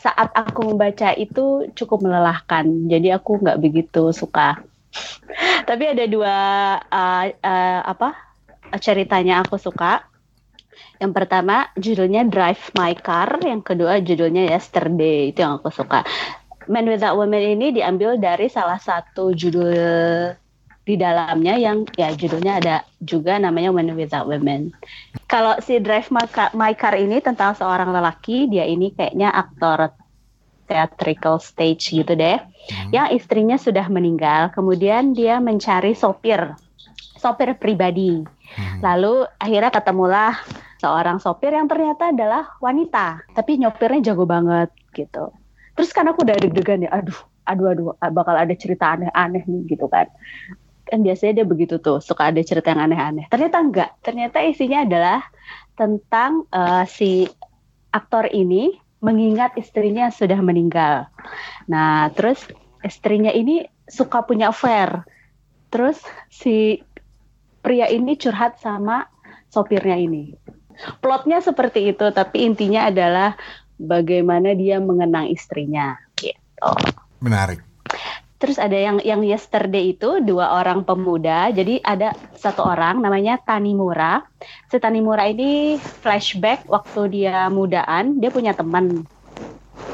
[0.00, 2.64] saat aku membaca itu cukup melelahkan.
[2.88, 4.56] Jadi aku nggak begitu suka.
[5.68, 6.36] Tapi ada dua
[6.80, 8.16] uh, uh, apa
[8.80, 10.08] ceritanya aku suka.
[11.00, 15.32] Yang pertama judulnya Drive My Car, yang kedua judulnya Yesterday.
[15.32, 16.04] Itu yang aku suka.
[16.68, 19.72] Man Without Women ini diambil dari salah satu judul
[20.84, 24.72] di dalamnya yang ya judulnya ada juga namanya Man Without Women.
[25.28, 29.92] Kalau si Drive My Car, My Car ini tentang seorang lelaki, dia ini kayaknya aktor
[30.70, 32.38] theatrical stage gitu deh.
[32.38, 32.90] Hmm.
[32.94, 36.54] Yang istrinya sudah meninggal, kemudian dia mencari sopir,
[37.18, 38.22] sopir pribadi.
[38.54, 38.78] Hmm.
[38.82, 40.32] Lalu akhirnya ketemulah
[40.80, 45.34] seorang sopir yang ternyata adalah wanita, tapi nyopirnya jago banget gitu.
[45.76, 49.86] Terus kan aku udah deg-degan ya, aduh, aduh, aduh, bakal ada cerita aneh-aneh nih gitu
[49.86, 50.08] kan.
[50.90, 53.30] Kan biasanya dia begitu tuh, suka ada cerita yang aneh-aneh.
[53.30, 55.22] Ternyata enggak, ternyata isinya adalah
[55.78, 57.30] tentang eh, si
[57.94, 61.08] aktor ini mengingat istrinya sudah meninggal.
[61.70, 62.42] Nah, terus
[62.84, 65.06] istrinya ini suka punya affair.
[65.72, 65.96] Terus
[66.28, 66.82] si
[67.64, 69.08] pria ini curhat sama
[69.48, 70.36] sopirnya ini.
[71.00, 73.36] Plotnya seperti itu, tapi intinya adalah
[73.76, 75.96] bagaimana dia mengenang istrinya.
[76.16, 76.70] Gitu.
[77.20, 77.60] Menarik.
[78.40, 81.52] Terus ada yang yang yesterday itu dua orang pemuda.
[81.52, 84.24] Jadi ada satu orang namanya Tanimura.
[84.72, 89.04] Si Tanimura ini flashback waktu dia mudaan, dia punya teman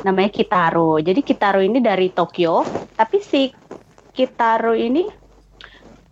[0.06, 1.02] namanya Kitaro.
[1.02, 2.62] Jadi Kitaro ini dari Tokyo,
[2.94, 3.50] tapi si
[4.14, 5.02] Kitaro ini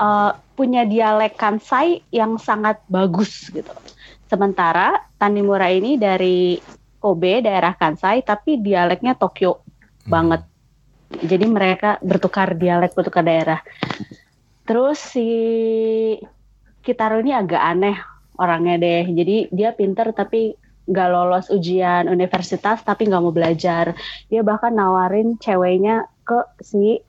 [0.03, 3.71] eh, punya dialek Kansai yang sangat bagus gitu.
[4.27, 6.59] Sementara Tanimura ini dari
[6.99, 9.63] Kobe, daerah Kansai, tapi dialeknya Tokyo
[10.03, 10.54] banget.
[11.23, 13.61] Jadi mereka bertukar dialek, bertukar daerah.
[14.65, 15.29] Terus si
[16.81, 17.97] Kitaro ini agak aneh
[18.41, 19.05] orangnya deh.
[19.13, 23.97] Jadi dia pinter tapi nggak lolos ujian universitas tapi nggak mau belajar.
[24.29, 27.01] Dia bahkan nawarin ceweknya ke si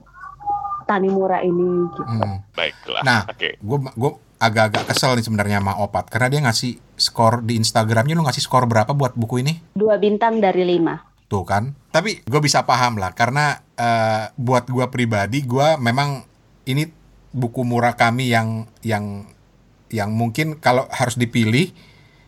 [0.86, 2.02] Tanimura ini gitu.
[2.06, 2.46] Hmm.
[2.54, 3.02] Baiklah.
[3.02, 3.58] Nah, Oke.
[3.58, 8.22] gue gue agak-agak kesel nih sebenarnya sama Opat karena dia ngasih skor di Instagramnya lu
[8.22, 9.74] ngasih skor berapa buat buku ini?
[9.74, 11.15] Dua bintang dari lima.
[11.26, 11.74] Tuh kan.
[11.90, 16.22] Tapi gue bisa paham lah karena eh, buat gue pribadi gue memang
[16.66, 16.86] ini
[17.36, 19.26] buku Murakami yang yang
[19.90, 21.70] yang mungkin kalau harus dipilih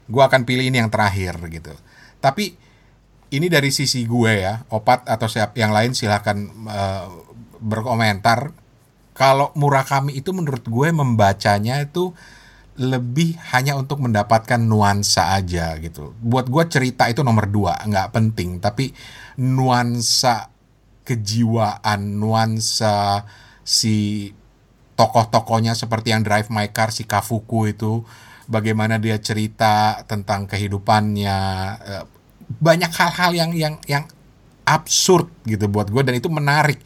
[0.09, 1.75] gue akan pilih ini yang terakhir gitu.
[2.19, 2.57] Tapi
[3.29, 7.07] ini dari sisi gue ya, Opat atau siap yang lain silahkan eh,
[7.61, 8.51] berkomentar.
[9.13, 12.15] Kalau Murakami itu menurut gue membacanya itu
[12.79, 16.15] lebih hanya untuk mendapatkan nuansa aja gitu.
[16.23, 18.63] Buat gue cerita itu nomor dua, nggak penting.
[18.63, 18.95] Tapi
[19.43, 20.47] nuansa
[21.03, 23.27] kejiwaan, nuansa
[23.67, 24.31] si
[24.95, 28.07] tokoh-tokohnya seperti yang Drive My Car, si Kafuku itu,
[28.47, 31.39] bagaimana dia cerita tentang kehidupannya,
[31.83, 32.05] eh,
[32.63, 34.05] banyak hal-hal yang yang yang
[34.65, 36.79] absurd gitu buat gue dan itu menarik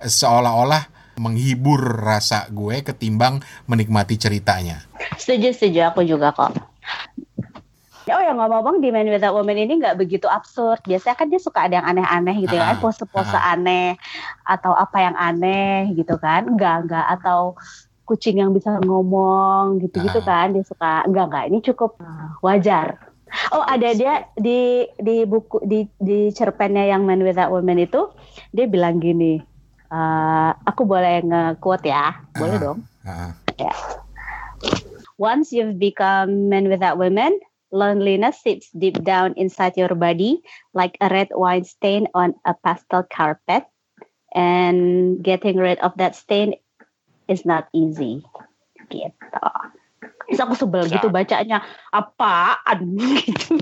[0.00, 0.88] seolah-olah
[1.20, 4.89] menghibur rasa gue ketimbang menikmati ceritanya.
[5.16, 5.80] Setuju, setuju.
[5.90, 6.52] Aku juga kok.
[8.10, 10.82] Oh ya ngomong-ngomong di Man Without Woman ini nggak begitu absurd.
[10.82, 13.54] Biasanya kan dia suka ada yang aneh-aneh gitu ya, Ah, pose-pose ah.
[13.54, 13.94] aneh
[14.42, 16.50] atau apa yang aneh gitu kan?
[16.50, 17.54] Enggak, enggak atau
[18.02, 20.26] kucing yang bisa ngomong gitu-gitu Ah.
[20.26, 21.06] kan dia suka.
[21.06, 21.44] Enggak, enggak.
[21.54, 21.90] Ini cukup
[22.42, 22.98] wajar.
[23.54, 28.10] Oh ada dia di di buku di di cerpennya yang Man Without Woman itu
[28.50, 29.38] dia bilang gini.
[29.86, 32.14] eh, aku boleh nge-quote ya?
[32.34, 32.78] Boleh dong.
[33.02, 33.34] Ah.
[35.20, 37.36] Once you've become men without women,
[37.68, 40.40] loneliness sits deep down inside your body
[40.72, 43.68] like a red wine stain on a pastel carpet.
[44.32, 46.56] And getting rid of that stain
[47.28, 48.24] is not easy.
[48.88, 49.12] Gitu.
[50.24, 51.68] Terus aku sebel gitu bacanya.
[51.92, 52.96] Apaan
[53.28, 53.60] gitu.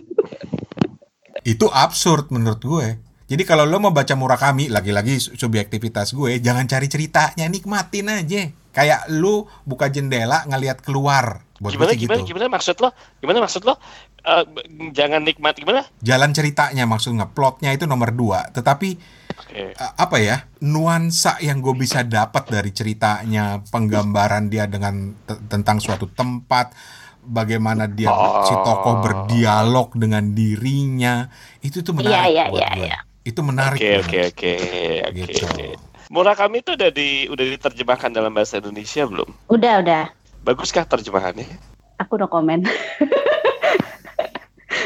[1.42, 2.88] Itu absurd menurut gue.
[3.28, 8.46] Jadi kalau lo mau baca Murakami, lagi-lagi subjektivitas gue, jangan cari ceritanya, nikmatin aja.
[8.72, 11.47] Kayak lu buka jendela ngelihat keluar.
[11.58, 12.28] Buat Gimana gimana gitu.
[12.30, 12.88] gimana maksud lo?
[13.18, 13.74] Gimana maksud lo?
[14.20, 15.82] Eh, b- jangan nikmat gimana?
[15.98, 18.46] Jalan ceritanya maksudnya, plotnya itu nomor dua.
[18.48, 18.88] Tetapi
[19.36, 19.62] Oke.
[19.70, 25.78] eh, apa ya nuansa yang gue bisa dapat dari ceritanya penggambaran dia dengan te- tentang
[25.78, 26.70] suatu tempat
[27.20, 28.08] bagaimana dia
[28.42, 29.02] si tokoh Oh.
[29.02, 31.26] berdialog dengan dirinya
[31.58, 32.98] itu tuh menarik Iya, iya, buat iya, gue iya.
[33.22, 34.52] itu menarik oke oke oke.
[35.12, 35.44] Gitu.
[36.08, 39.28] Murakami itu udah di udah diterjemahkan dalam bahasa Indonesia belum?
[39.46, 40.04] Udah, udah.
[40.48, 41.44] Baguskah terjemahannya?
[42.00, 42.64] Aku no komen.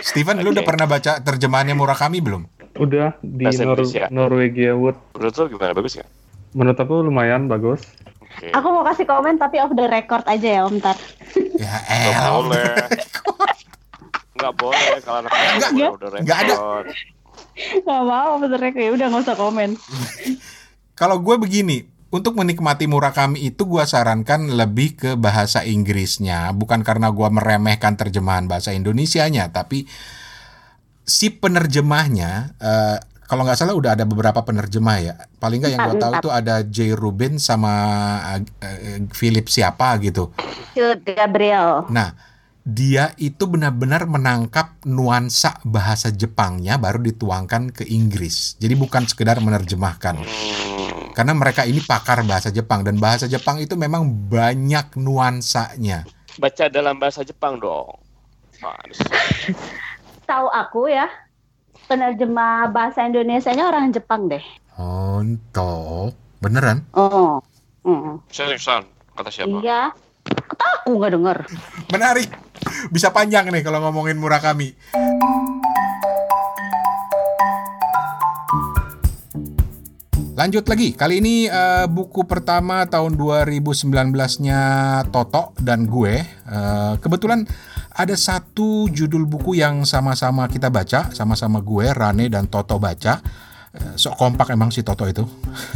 [0.03, 4.11] Steven lu udah pernah baca terjemahannya Murakami belum Udah di Bahasa Nor Indonesia.
[4.11, 4.98] Norwegia Wood.
[5.14, 5.70] Menurut lo gimana?
[5.70, 6.11] Bagus nggak?
[6.59, 7.87] Menurut aku lumayan bagus.
[8.18, 8.51] Oke.
[8.51, 10.98] Aku mau kasih komen tapi off the record aja ya Om Tar.
[11.55, 12.66] ya Nggak elah boleh.
[14.35, 16.51] Nggak boleh kalau anak Nggak, udah udah nggak ada.
[16.51, 16.85] record.
[17.87, 19.70] Gak mau off the record ya udah nggak usah komen.
[20.92, 27.09] Kalau gue begini, untuk menikmati Murakami itu gue sarankan lebih ke bahasa Inggrisnya, bukan karena
[27.09, 29.88] gue meremehkan terjemahan bahasa Indonesianya, tapi
[31.09, 35.14] si penerjemahnya, eh, kalau nggak salah udah ada beberapa penerjemah ya.
[35.40, 36.92] Paling nggak yang gue tahu itu ada J.
[36.92, 37.72] Rubin sama
[38.61, 40.37] eh, Philip siapa gitu.
[40.77, 41.88] Philip Gabriel.
[41.88, 42.12] Nah,
[42.62, 48.61] dia itu benar-benar menangkap nuansa bahasa Jepangnya baru dituangkan ke Inggris.
[48.61, 50.22] Jadi bukan sekedar menerjemahkan.
[51.12, 56.09] Karena mereka ini pakar bahasa Jepang dan bahasa Jepang itu memang banyak nuansanya.
[56.40, 57.92] baca dalam bahasa Jepang dong.
[60.31, 61.05] Tahu aku ya,
[61.85, 64.40] penerjemah bahasa Indonesianya orang Jepang deh.
[64.81, 66.88] Untuk beneran?
[66.96, 67.44] Oh.
[67.85, 68.22] Mm.
[68.33, 69.61] Seriusan, kata siapa?
[69.61, 69.92] Iya.
[70.25, 71.38] Kata aku nggak denger.
[71.92, 72.31] Menarik.
[72.88, 74.72] Bisa panjang nih kalau ngomongin Murakami.
[80.32, 84.60] Lanjut lagi, kali ini eh, buku pertama tahun 2019-nya
[85.12, 86.24] Toto dan gue.
[86.24, 87.44] Eh, kebetulan
[87.92, 93.20] ada satu judul buku yang sama-sama kita baca, sama-sama gue, Rane dan Toto baca.
[93.76, 95.20] Eh, sok kompak emang si Toto itu.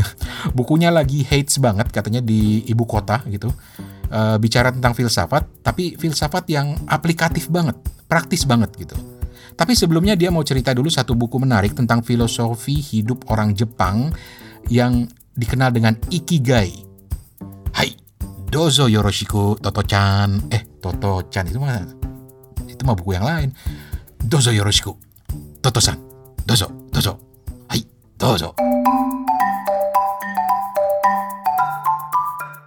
[0.56, 3.52] Bukunya lagi hates banget katanya di ibu kota gitu.
[4.08, 7.76] Eh, bicara tentang filsafat, tapi filsafat yang aplikatif banget,
[8.08, 8.96] praktis banget gitu.
[9.52, 14.16] Tapi sebelumnya dia mau cerita dulu satu buku menarik tentang filosofi hidup orang Jepang
[14.66, 16.72] yang dikenal dengan Ikigai.
[17.76, 17.92] Hai,
[18.50, 20.50] dozo yoroshiku Toto-chan.
[20.50, 21.82] Eh, Toto-chan itu mah
[22.66, 23.54] itu mah buku yang lain.
[24.18, 24.96] Dozo yoroshiku.
[25.62, 25.98] Toto-san.
[26.46, 27.18] Dozo, dozo.
[27.70, 27.82] Hai,
[28.18, 28.54] dozo.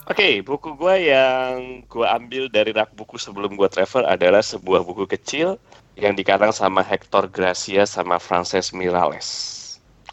[0.10, 5.08] Oke, buku gue yang gue ambil dari rak buku sebelum gue travel adalah sebuah buku
[5.08, 5.56] kecil
[5.96, 9.56] yang dikarang sama Hector Gracia sama Frances Miralles.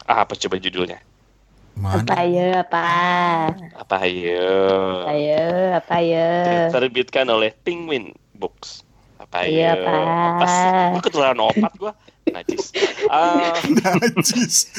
[0.07, 1.06] Ah, apa coba judulnya?
[1.77, 2.25] Apa Mana?
[2.25, 2.85] ya apa?
[3.77, 4.49] Apa ayo?
[5.05, 5.45] Apa ya
[5.77, 6.29] apa ya?
[6.67, 8.81] Terbitkan oleh Penguin Books.
[9.21, 9.77] Apa Iya?
[9.77, 10.01] Pak.
[10.01, 10.69] Apa sih?
[10.89, 11.91] Gue ketularan opat gue.
[12.27, 12.73] Najis.
[13.07, 13.53] Ah,
[13.85, 14.73] Najis.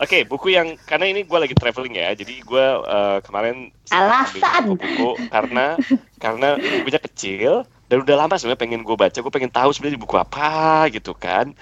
[0.00, 4.40] Oke, buku yang karena ini gue lagi traveling ya, jadi gue eh, kemarin Alasan.
[4.64, 5.76] ambil buku karena
[6.16, 7.52] karena bukunya kecil
[7.86, 11.52] dan udah lama sebenarnya pengen gue baca, gue pengen tahu sebenarnya buku apa gitu kan.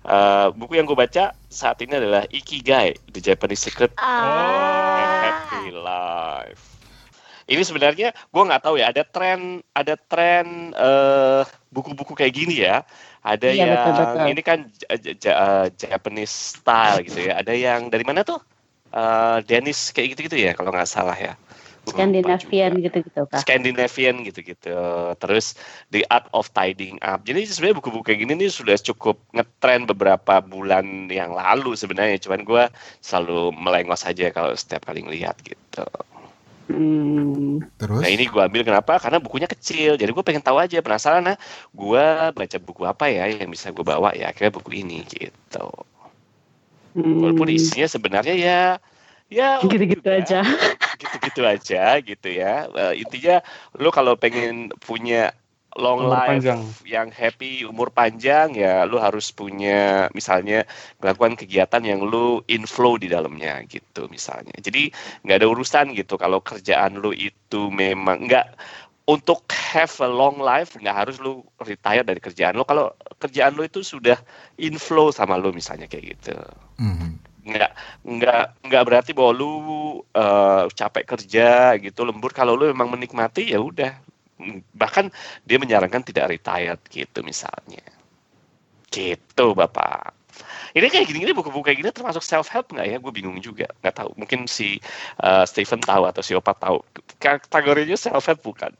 [0.00, 5.20] Eh, buku yang gue baca saat ini adalah Ikigai, The Japanese Secret and Ah.
[5.20, 6.64] Happy Life.
[7.44, 12.80] Ini sebenarnya gue nggak tahu ya, ada tren ada tren eh, buku-buku kayak gini ya.
[13.20, 14.26] Ada Iya, yang betul-betul.
[14.32, 14.58] ini kan
[14.88, 17.44] eh, Japanese style gitu ya.
[17.44, 18.40] Ada yang dari mana tuh?
[18.90, 21.36] Eh Danish kayak gitu-gitu ya kalau nggak salah ya.
[21.88, 23.40] Scandinavian gitu-gitu kah?
[23.40, 24.76] Scandinavian gitu-gitu.
[25.16, 25.56] Terus
[25.88, 27.24] The Art of Tidying Up.
[27.24, 32.20] Jadi sebenarnya buku-buku kayak gini nih sudah cukup ngetren beberapa bulan yang lalu sebenarnya.
[32.20, 32.64] Cuman gue
[33.00, 35.86] selalu melengos aja kalau setiap kali ngelihat gitu.
[36.70, 37.64] Hmm.
[37.82, 38.02] Terus?
[38.04, 39.00] Nah ini gue ambil kenapa?
[39.02, 39.98] Karena bukunya kecil.
[39.98, 41.36] Jadi gue pengen tahu aja penasaran nah.
[41.74, 44.30] Gue baca buku apa ya yang bisa gue bawa ya.
[44.30, 45.66] Akhirnya buku ini gitu.
[46.94, 47.22] Hmm.
[47.22, 48.60] Walaupun isinya sebenarnya ya
[49.30, 50.18] ya Gitu-gitu juga.
[50.20, 50.40] aja.
[51.00, 52.68] gitu-gitu aja gitu ya.
[52.68, 53.40] Eh, intinya
[53.78, 55.32] lu kalau pengen punya
[55.78, 56.60] long Umur life panjang.
[56.84, 60.66] yang happy, umur panjang ya lu harus punya misalnya
[60.98, 64.52] melakukan kegiatan yang lu inflow di dalamnya gitu misalnya.
[64.58, 64.90] Jadi
[65.24, 68.58] nggak ada urusan gitu kalau kerjaan lu itu memang nggak
[69.06, 73.62] untuk have a long life nggak harus lu retire dari kerjaan lu kalau kerjaan lu
[73.62, 74.18] itu sudah
[74.58, 76.34] inflow sama lu misalnya kayak gitu
[76.78, 77.29] Mhm.
[77.50, 77.70] Nggak
[78.06, 79.52] nggak nggak berarti bahwa lu
[80.14, 82.30] eh, capek kerja gitu lembur.
[82.30, 83.90] Kalau lu memang menikmati ya udah.
[84.72, 85.10] Bahkan
[85.44, 87.82] dia menyarankan tidak retired gitu misalnya.
[88.88, 90.14] Gitu bapak.
[90.70, 92.96] Ini kayak gini-gini buku-buku kayak gini termasuk self help nggak ya?
[93.02, 93.66] Gue bingung juga.
[93.82, 94.10] Nggak tahu.
[94.16, 94.78] Mungkin si
[95.20, 96.80] eh, Stephen tahu atau si Opa tahu.
[97.18, 98.72] Kategorinya self help bukan?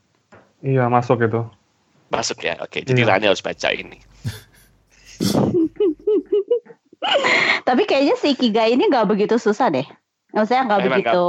[0.63, 1.43] Iya, masuk itu.
[2.11, 2.59] masuk ya?
[2.59, 3.07] Oke jadi Iya.
[3.07, 3.95] Rani harus baca ini
[7.67, 9.85] Tapi kayaknya si Ikigai ini nggak begitu susah deh.
[10.31, 11.25] Maksudnya nggak begitu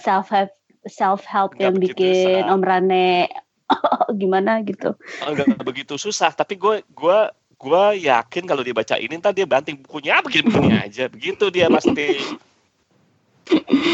[0.00, 0.50] self help
[0.86, 2.52] self help yang bikin susah.
[2.54, 3.28] Om Rane
[4.20, 4.96] gimana gitu.
[5.24, 9.48] Oh, nggak begitu susah tapi gue gua gua yakin kalau dia baca ini ntar dia
[9.48, 12.20] banting bukunya begini-begini aja begitu dia pasti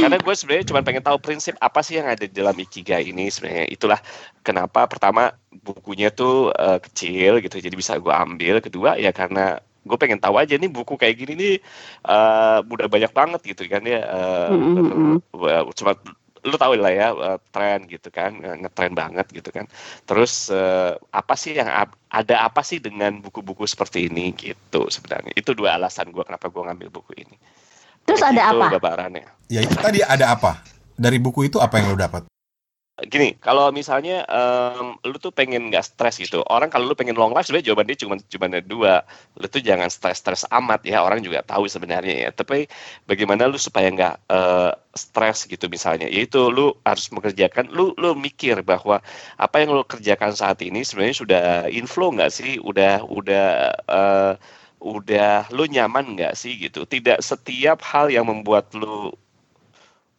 [0.01, 3.27] karena gue sebenarnya cuma pengen tahu prinsip apa sih yang ada di dalam ikigai ini
[3.29, 3.99] sebenarnya itulah
[4.47, 9.97] kenapa pertama bukunya tuh eh, kecil gitu jadi bisa gue ambil kedua ya karena gue
[9.97, 11.55] pengen tahu aja nih buku kayak gini nih
[12.05, 15.17] eh, udah banyak banget gitu kan ya eh, Mm, mm, mm.
[15.37, 15.93] Wah, cuma
[16.41, 19.69] lu tahu lah ya eh, tren gitu kan ngetren banget gitu kan
[20.09, 21.69] terus eh, apa sih yang
[22.09, 26.73] ada apa sih dengan buku-buku seperti ini gitu sebenarnya itu dua alasan gua kenapa gua
[26.73, 27.37] ngambil buku ini
[28.01, 28.67] Terus ada Gitu, apa?
[28.81, 29.23] Bapak Rane.
[29.53, 30.65] Ya itu tadi ada apa?
[30.97, 32.25] Dari buku itu apa yang lo dapat?
[33.09, 37.33] Gini, kalau misalnya em, lu tuh pengen nggak stres gitu, orang kalau lu pengen long
[37.33, 38.95] life sebenarnya jawaban dia cuma cuma ada dua.
[39.41, 42.31] Lu tuh jangan stres-stres amat ya, orang juga tahu sebenarnya ya.
[42.35, 42.69] Tapi
[43.09, 48.61] bagaimana lu supaya nggak eh, stres gitu misalnya, yaitu lu harus mengerjakan, lu lu mikir
[48.67, 49.01] bahwa
[49.41, 53.47] apa yang lu kerjakan saat ini sebenarnya sudah inflow nggak sih, udah udah
[53.89, 54.33] eh,
[54.81, 56.85] udah lu nyaman nggak sih gitu.
[56.89, 59.13] Tidak setiap hal yang membuat lu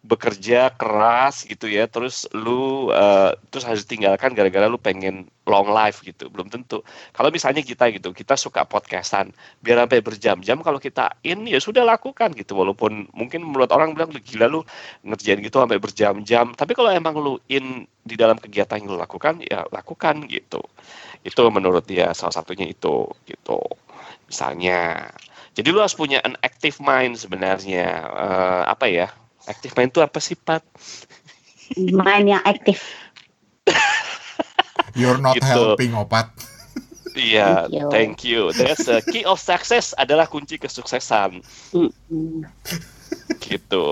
[0.01, 6.01] bekerja keras gitu ya terus lu eh, terus harus tinggalkan gara-gara lu pengen long life
[6.01, 6.81] gitu belum tentu.
[7.13, 9.29] Kalau misalnya kita gitu kita suka podcastan
[9.61, 12.57] biar sampai berjam-jam kalau kita in ya sudah lakukan gitu.
[12.57, 14.65] Walaupun mungkin menurut orang bilang "Lu gila lu
[15.05, 16.57] ngerjain gitu sampai berjam-jam.
[16.57, 20.65] Tapi kalau emang lu in di dalam kegiatan yang lu lakukan ya lakukan gitu.
[21.21, 23.61] Itu menurut dia salah satunya itu gitu
[24.25, 25.13] misalnya.
[25.53, 27.85] Jadi lu harus punya an active mind sebenarnya.
[28.01, 29.13] Eh, apa ya
[29.43, 30.61] Active mind itu apa sih, Pat?
[31.75, 32.83] Main yang aktif.
[34.99, 35.47] You're not Gitu.
[35.47, 36.29] helping opat.
[37.11, 37.87] Iya, Thank you.
[37.91, 38.41] thank you.
[38.51, 41.43] That's the key of success adalah kunci kesuksesan.
[43.39, 43.85] Gitu.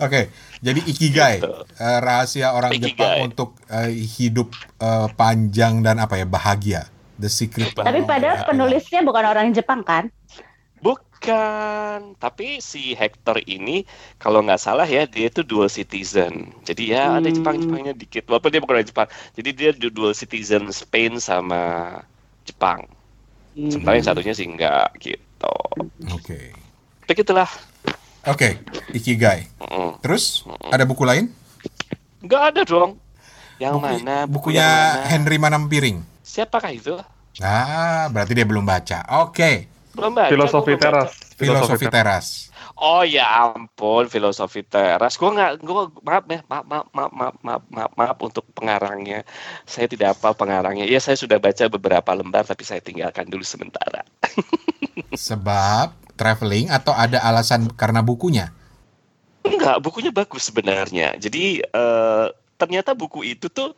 [0.00, 1.52] Oke, jadi ikigai Gitu.
[1.76, 2.88] eh, rahasia orang Ikigai.
[2.96, 4.48] Jepang untuk eh, hidup
[4.80, 6.88] eh, panjang dan apa ya bahagia.
[7.20, 7.76] The secret.
[7.76, 10.08] Tapi padahal penulisnya bukan orang Jepang kan?
[11.20, 13.84] Bukan, tapi si Hector ini
[14.16, 16.48] kalau nggak salah ya dia itu dual citizen.
[16.64, 17.36] Jadi ya ada Hmm.
[17.36, 18.24] Jepang-Jepangnya dikit.
[18.24, 19.04] Walaupun dia bukan orang Jepang.
[19.36, 21.92] Jadi dia du- dual citizen Spain sama
[22.48, 22.88] Jepang.
[23.52, 25.56] Sementara yang satunya sih enggak gitu.
[26.08, 26.56] Oke,
[27.04, 27.52] Begitulah.
[28.24, 28.56] oke,
[28.96, 29.44] ikigai.
[29.60, 30.00] Mm.
[30.00, 31.28] Terus ada buku lain?
[32.24, 32.96] Nggak ada dong.
[33.60, 34.16] Yang Buku- mana?
[34.24, 35.04] Buku bukunya yang mana?
[35.04, 35.98] Henry Manampiring.
[36.24, 36.96] Siapakah itu?
[37.44, 39.04] Ah, berarti dia belum baca.
[39.20, 40.30] Oke, Belum baca.
[40.30, 40.86] Filosofi gua baca.
[40.86, 41.10] teras.
[41.36, 42.26] filosofi teras.
[42.80, 45.20] Oh ya ampun, filosofi teras.
[45.20, 49.20] Gue nggak, gue maaf ya, maaf, maaf, maaf, maaf, maaf, maaf, maaf untuk pengarangnya.
[49.68, 50.88] Saya tidak hafal pengarangnya.
[50.88, 54.00] Ya saya sudah baca beberapa lembar, tapi saya tinggalkan dulu sementara.
[55.28, 58.48] Sebab traveling atau ada alasan karena bukunya?
[59.44, 61.20] Enggak, bukunya bagus sebenarnya.
[61.20, 62.26] Jadi eh,
[62.60, 63.72] ternyata buku itu tuh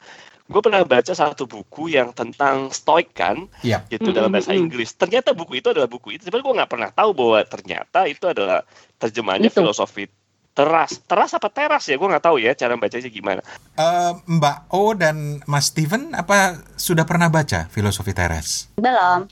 [0.53, 3.83] gue pernah baca satu buku yang tentang stoik kan, Iya.
[3.89, 4.69] itu dalam bahasa Mm-mm.
[4.69, 4.93] Inggris.
[4.93, 6.29] Ternyata buku itu adalah buku itu.
[6.29, 8.61] Sebenarnya gue nggak pernah tahu bahwa ternyata itu adalah
[9.01, 9.65] terjemahannya Itu.
[9.65, 10.05] filosofi
[10.53, 11.01] teras.
[11.03, 11.97] Teras apa teras ya?
[11.97, 13.41] Gue nggak tahu ya cara bacanya gimana.
[13.75, 18.69] Eh, Mbak O dan Mas Steven apa sudah pernah baca filosofi teras?
[18.77, 19.25] Belum.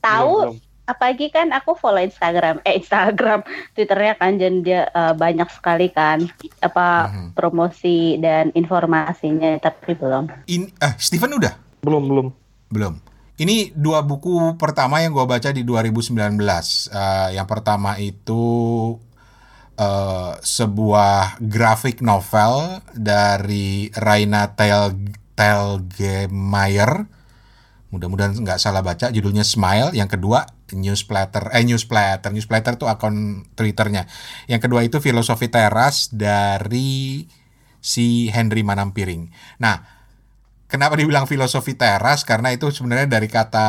[0.00, 0.69] Tahu Belum, belum.
[0.90, 6.26] Apalagi kan aku follow Instagram, eh Instagram, Twitternya kan dan dia eh, banyak sekali kan
[6.58, 7.26] apa Mhm.
[7.32, 10.26] promosi dan informasinya tapi belum.
[10.46, 11.54] In, eh, Steven udah?
[11.80, 12.26] Belum, belum.
[12.68, 12.94] Belum.
[13.34, 16.36] Ini dua buku pertama yang gue baca di 2019.
[16.86, 18.42] Eh, yang pertama itu
[19.74, 24.92] eh, sebuah graphic novel dari Raina Tel
[25.32, 27.08] Telgemeier.
[27.88, 29.08] Mudah-mudahan nggak salah baca.
[29.08, 29.90] Judulnya Smile.
[29.90, 31.50] Yang kedua Newsplatter.
[31.54, 32.30] Eh Newsplatter.
[32.34, 34.06] Newsplatter tuh akun Twitternya.
[34.46, 37.24] Yang kedua itu Filosofi Teras dari
[37.80, 39.30] si Henry Manampiring.
[39.58, 40.00] Nah,
[40.70, 42.22] Kenapa dibilang filosofi teras?
[42.22, 43.68] Karena itu sebenarnya dari kata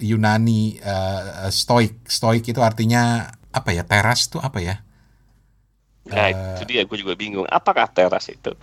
[0.00, 2.08] Yunani eh, stoik.
[2.08, 3.84] Stoik itu artinya apa ya?
[3.84, 4.80] Teras itu apa ya?
[6.08, 6.56] Nah, Eh.
[6.56, 7.44] itu dia gue juga bingung.
[7.52, 8.56] Apakah teras itu?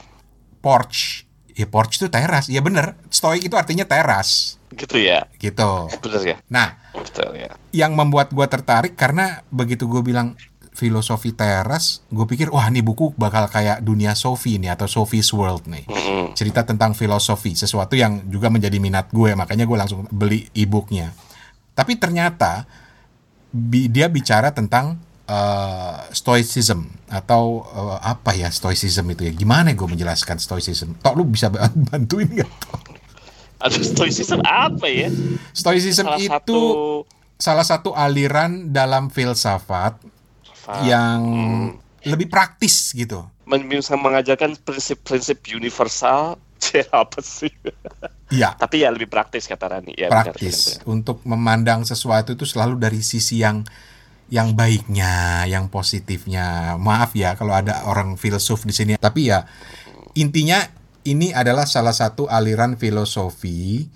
[0.66, 1.30] Porch.
[1.54, 2.50] Ya porch itu teras.
[2.50, 2.98] Ya bener.
[3.14, 4.58] Stoik itu artinya teras.
[4.72, 5.28] Gitu ya?
[5.36, 5.72] Gitu.
[5.92, 6.38] Betul ya?
[6.48, 7.52] Nah, Betul ya.
[7.72, 10.34] yang membuat gua tertarik karena begitu gue bilang
[10.72, 15.68] filosofi teras, gue pikir wah ini buku bakal kayak dunia Sophie nih atau Sophie's World
[15.68, 15.84] nih.
[15.86, 16.32] Mm-mm.
[16.32, 21.12] cerita tentang filosofi, sesuatu yang juga menjadi minat gue, makanya gue langsung beli e-booknya.
[21.76, 22.64] Tapi ternyata
[23.52, 24.96] bi- dia bicara tentang
[25.28, 29.34] eh, stoicism atau eh, apa ya stoicism itu ya?
[29.36, 30.96] Gimana gue menjelaskan stoicism?
[31.04, 32.32] Tok lu bisa ba- bantuin?
[32.32, 33.01] Tok?
[33.62, 35.10] Aduh, stoicism apa ya?
[35.54, 36.60] Stoicism Salah itu satu
[37.38, 39.98] salah satu aliran dalam filsafat
[40.54, 41.68] Fa- yang Hmm.
[42.06, 43.26] lebih praktis gitu.
[43.68, 46.40] bisa mengajarkan prinsip-prinsip universal.
[46.56, 47.52] Cih, apa sih?
[48.32, 49.92] Iya, Tapi ya lebih praktis kata Rani.
[49.98, 50.88] Ya, benar, praktis benar, benar.
[50.88, 53.66] untuk memandang sesuatu itu selalu dari sisi yang
[54.32, 56.80] yang baiknya, yang positifnya.
[56.80, 59.44] Maaf ya kalau ada orang filsuf di sini, tapi ya
[60.16, 60.64] intinya
[61.08, 63.88] ini adalah salah satu aliran filosofi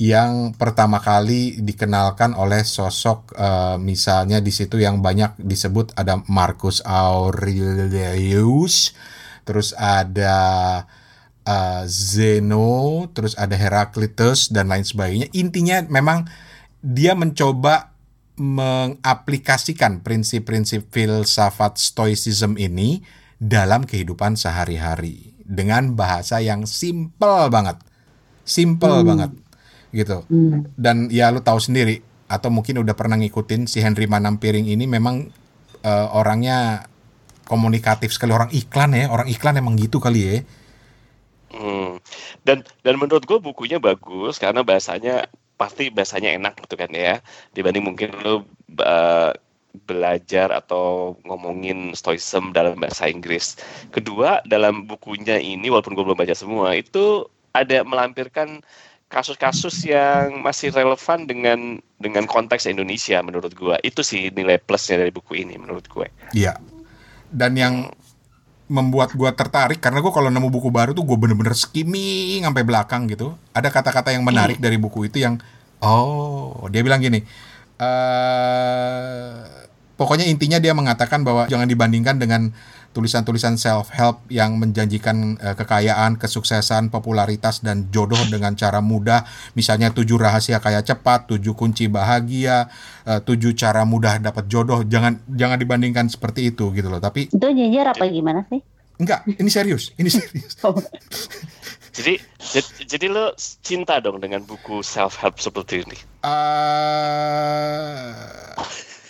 [0.00, 6.82] yang pertama kali dikenalkan oleh sosok eh, misalnya di situ yang banyak disebut ada Marcus
[6.82, 7.78] Aurelius,
[9.46, 10.40] terus ada
[11.46, 15.28] uh, Zeno, terus ada Heraclitus dan lain sebagainya.
[15.34, 16.26] Intinya memang
[16.82, 17.94] dia mencoba
[18.38, 23.04] mengaplikasikan prinsip-prinsip filsafat stoicism ini
[23.38, 25.31] dalam kehidupan sehari-hari.
[25.44, 27.78] Dengan bahasa yang simple banget.
[28.42, 29.06] Simple Hmm.
[29.06, 29.30] banget
[29.92, 30.24] gitu.
[30.26, 30.66] Hmm.
[30.74, 35.28] Dan ya lu tahu sendiri atau mungkin udah pernah ngikutin si Henry Manampiring ini memang
[35.82, 36.86] eh, orangnya
[37.44, 40.36] komunikatif sekali orang iklan ya, orang iklan emang gitu kali ya.
[41.52, 42.00] Hmm.
[42.46, 45.28] Dan dan menurut gue bukunya bagus karena bahasanya
[45.60, 47.22] pasti bahasanya enak gitu kan ya
[47.54, 48.42] dibanding mungkin lo
[48.82, 49.30] uh,
[49.88, 53.56] belajar atau ngomongin stoicism dalam bahasa Inggris.
[53.90, 58.60] Kedua dalam bukunya ini walaupun gue belum baca semua itu ada melampirkan
[59.12, 63.76] kasus-kasus yang masih relevan dengan dengan konteks Indonesia menurut gue.
[63.84, 66.08] Itu sih nilai plusnya dari buku ini menurut gue.
[66.32, 66.56] Iya.
[67.32, 67.74] Dan yang
[68.72, 73.04] membuat gua tertarik karena gua kalau nemu buku baru tuh gue bener-bener skimming sampai belakang
[73.04, 73.36] gitu.
[73.52, 75.36] Ada kata-kata yang menarik dari buku itu yang
[75.84, 77.20] oh dia bilang gini.
[77.82, 79.30] Eh
[79.98, 82.50] pokoknya intinya dia mengatakan bahwa jangan dibandingkan dengan
[82.92, 89.24] tulisan-tulisan self help yang menjanjikan eh, kekayaan, kesuksesan, popularitas dan jodoh dengan cara mudah.
[89.56, 92.68] Misalnya tujuh rahasia kaya cepat, tujuh kunci bahagia,
[93.08, 94.84] eh, tujuh cara mudah dapat jodoh.
[94.84, 97.00] Jangan jangan dibandingkan seperti itu gitu loh.
[97.00, 98.60] Tapi Itu nyinyir apa gimana sih?
[99.00, 100.52] enggak, ini serius, ini serius.
[101.92, 105.98] Jadi jadi, jadi lo cinta dong dengan buku self help seperti ini.
[106.24, 106.32] Eh,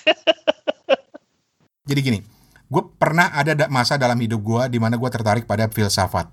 [1.89, 2.19] jadi gini,
[2.67, 6.27] gue pernah ada da- masa dalam hidup gue di mana gue tertarik pada filsafat.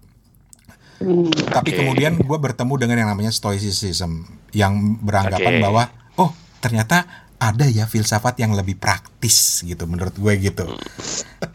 [0.99, 1.31] Hmm.
[1.31, 5.63] Tapi kemudian gue bertemu dengan yang namanya stoicism yang beranggapan Oke.
[5.63, 5.83] bahwa
[6.19, 10.67] oh ternyata ada ya filsafat yang lebih praktis gitu menurut gue gitu.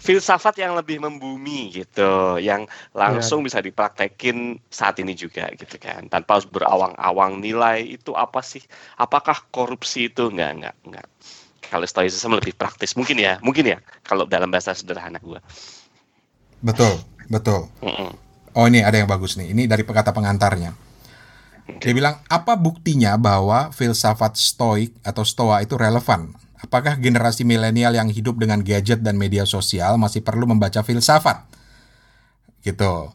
[0.01, 2.64] filsafat yang lebih membumi gitu, yang
[2.97, 8.64] langsung bisa dipraktekin saat ini juga gitu kan, tanpa harus berawang-awang nilai itu apa sih?
[8.97, 11.07] Apakah korupsi itu enggak enggak enggak.
[11.68, 15.41] Kalau stoicism lebih praktis mungkin ya, mungkin ya kalau dalam bahasa sederhana gua.
[16.64, 17.68] Betul, betul.
[17.85, 18.12] Mm-mm.
[18.57, 19.53] Oh ini ada yang bagus nih.
[19.53, 20.84] Ini dari kata pengantarnya.
[21.65, 26.37] Dia bilang apa buktinya bahwa filsafat stoik atau stoa itu relevan?
[26.61, 31.45] Apakah generasi milenial yang hidup dengan gadget dan media sosial masih perlu membaca filsafat?
[32.65, 33.12] Gitu.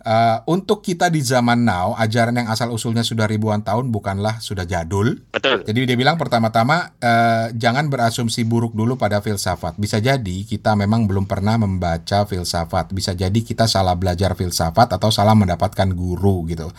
[0.00, 4.64] Eh, untuk kita di zaman now, ajaran yang asal usulnya sudah ribuan tahun bukanlah sudah
[4.64, 5.60] jadul, Betul.
[5.68, 9.76] jadi dia bilang pertama-tama eh, jangan berasumsi buruk dulu pada filsafat.
[9.76, 12.96] Bisa jadi kita memang belum pernah membaca filsafat.
[12.96, 16.72] Bisa jadi kita salah belajar filsafat atau salah mendapatkan guru gitu.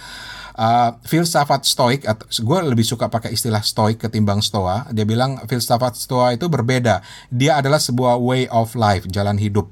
[0.51, 4.87] Eh, filsafat stoik, atau gue lebih suka pakai istilah stoik ketimbang stoa.
[4.91, 6.99] Dia bilang filsafat stoa itu berbeda.
[7.31, 9.71] Dia adalah sebuah way of life, jalan hidup.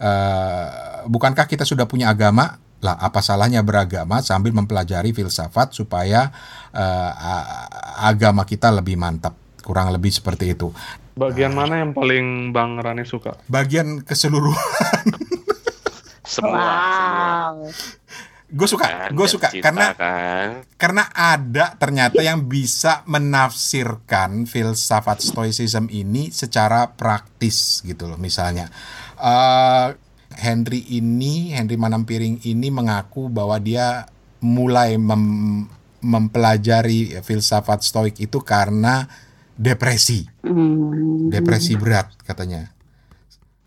[0.00, 0.66] Eh,
[1.06, 2.56] bukankah kita sudah punya agama?
[2.84, 6.28] Lah, apa salahnya beragama sambil mempelajari filsafat supaya
[6.68, 7.64] a-
[8.04, 9.32] agama kita lebih mantap?
[9.64, 10.68] Kurang lebih seperti itu.
[11.16, 13.40] Bagian mana yang paling Bang Rani suka?
[13.48, 15.04] Bagian keseluruhan,
[16.28, 16.60] Semua,
[17.56, 17.68] semua.
[18.54, 20.48] Gue suka, Kan, gue suka cinta karena kan.
[20.78, 28.14] karena ada ternyata yang bisa menafsirkan filsafat stoicism ini secara praktis gitu loh.
[28.14, 28.70] Misalnya
[29.16, 29.98] eh,
[30.34, 34.06] Henry ini, Henry Manampiring ini mengaku bahwa dia
[34.38, 35.66] mulai mem-
[35.98, 39.10] mempelajari filsafat stoik itu karena
[39.54, 41.26] depresi, Hmm.
[41.26, 42.70] depresi berat katanya.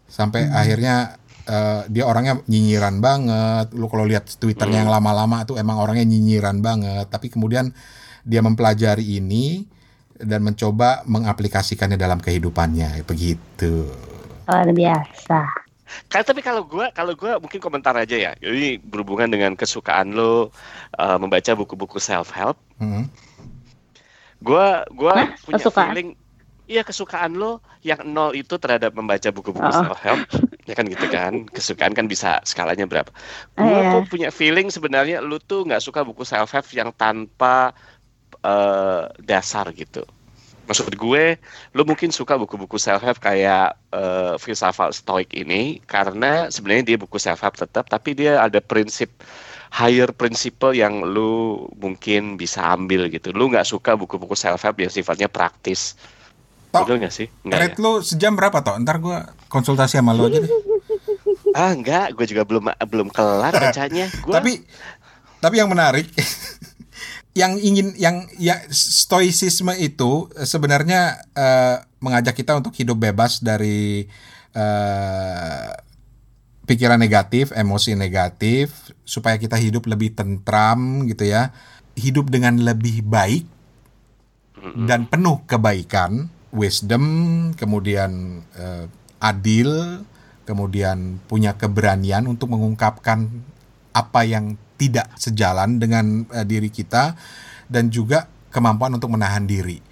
[0.07, 3.71] Sampai akhirnya eh, dia orangnya nyinyiran banget.
[3.73, 7.07] Lu kalau lihat twitternya yang lama-lama tuh emang orangnya nyinyiran banget.
[7.07, 7.71] Tapi kemudian
[8.27, 9.63] dia mempelajari ini
[10.19, 13.87] dan mencoba mengaplikasikannya dalam kehidupannya begitu.
[14.47, 15.39] Luar biasa.
[16.11, 18.31] Kan tapi kalau gua kalau gua mungkin komentar aja ya.
[18.43, 20.51] Ini berhubungan dengan kesukaan lo
[20.99, 22.59] uh, membaca buku-buku self help.
[22.75, 23.07] Hmm.
[24.43, 25.29] Gua gua Hah?
[25.47, 25.95] punya Kesukaan?
[25.95, 26.09] feeling
[26.67, 29.71] Iya kesukaan lo yang nol itu terhadap membaca buku-buku Oh.
[29.71, 30.21] self help,
[30.67, 31.47] ya kan gitu kan?
[31.47, 33.07] Kesukaan kan bisa skalanya berapa?
[33.55, 33.99] Oh, Gua iya.
[34.03, 37.71] punya feeling sebenarnya lu tuh nggak suka buku self help yang tanpa
[38.43, 40.03] eh, dasar gitu.
[40.67, 41.39] Maksud gue,
[41.75, 47.15] lu mungkin suka buku-buku self help kayak eh, filsafat stoik ini karena sebenarnya dia buku
[47.19, 49.09] self help tetap, tapi dia ada prinsip
[49.71, 53.31] higher principle yang lu mungkin bisa ambil gitu.
[53.31, 55.95] Lu nggak suka buku-buku self help yang sifatnya praktis.
[56.77, 57.27] Tok, Betul nggak sih?
[57.43, 57.63] Enggak ya?
[57.65, 58.75] Rate lu sejam berapa toh?
[58.81, 59.17] Ntar gue
[59.49, 60.51] konsultasi sama lu aja deh.
[61.57, 64.05] Ah enggak, gue juga belum belum kelar bacanya.
[64.21, 64.61] Gua, Tapi
[65.41, 66.05] tapi yang menarik
[67.39, 74.05] yang ingin yang ya stoicisme itu sebenarnya eh, mengajak kita untuk hidup bebas dari
[74.53, 75.69] eh,
[76.67, 81.55] pikiran negatif, emosi negatif supaya kita hidup lebih tentram gitu ya.
[81.97, 83.57] Hidup dengan lebih baik
[84.89, 87.05] dan penuh kebaikan, wisdom,
[87.55, 88.85] kemudian eh,
[89.19, 90.03] adil,
[90.47, 93.27] kemudian punya keberanian untuk mengungkapkan
[93.91, 97.17] apa yang tidak sejalan dengan uh, diri kita
[97.67, 99.83] dan juga kemampuan untuk menahan diri.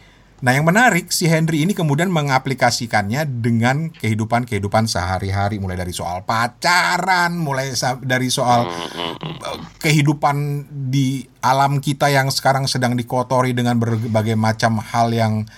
[0.46, 7.34] Nah, yang menarik si Henry ini kemudian mengaplikasikannya dengan kehidupan-kehidupan sehari-hari mulai dari soal pacaran,
[7.34, 7.74] mulai
[8.06, 15.10] dari soal uh, kehidupan di alam kita yang sekarang sedang dikotori dengan berbagai macam hal
[15.10, 15.50] yang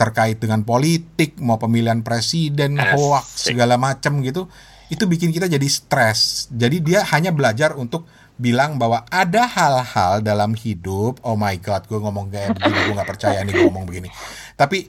[0.00, 4.48] terkait dengan politik, mau pemilihan presiden, hoax segala macam gitu.
[4.88, 6.48] Itu bikin kita jadi stres.
[6.48, 8.08] Jadi dia hanya belajar untuk
[8.40, 13.10] bilang bahwa ada hal-hal dalam hidup, oh my god, gue ngomong kayak begini, gue gak
[13.12, 14.08] percaya nih gue ngomong begini.
[14.56, 14.88] Tapi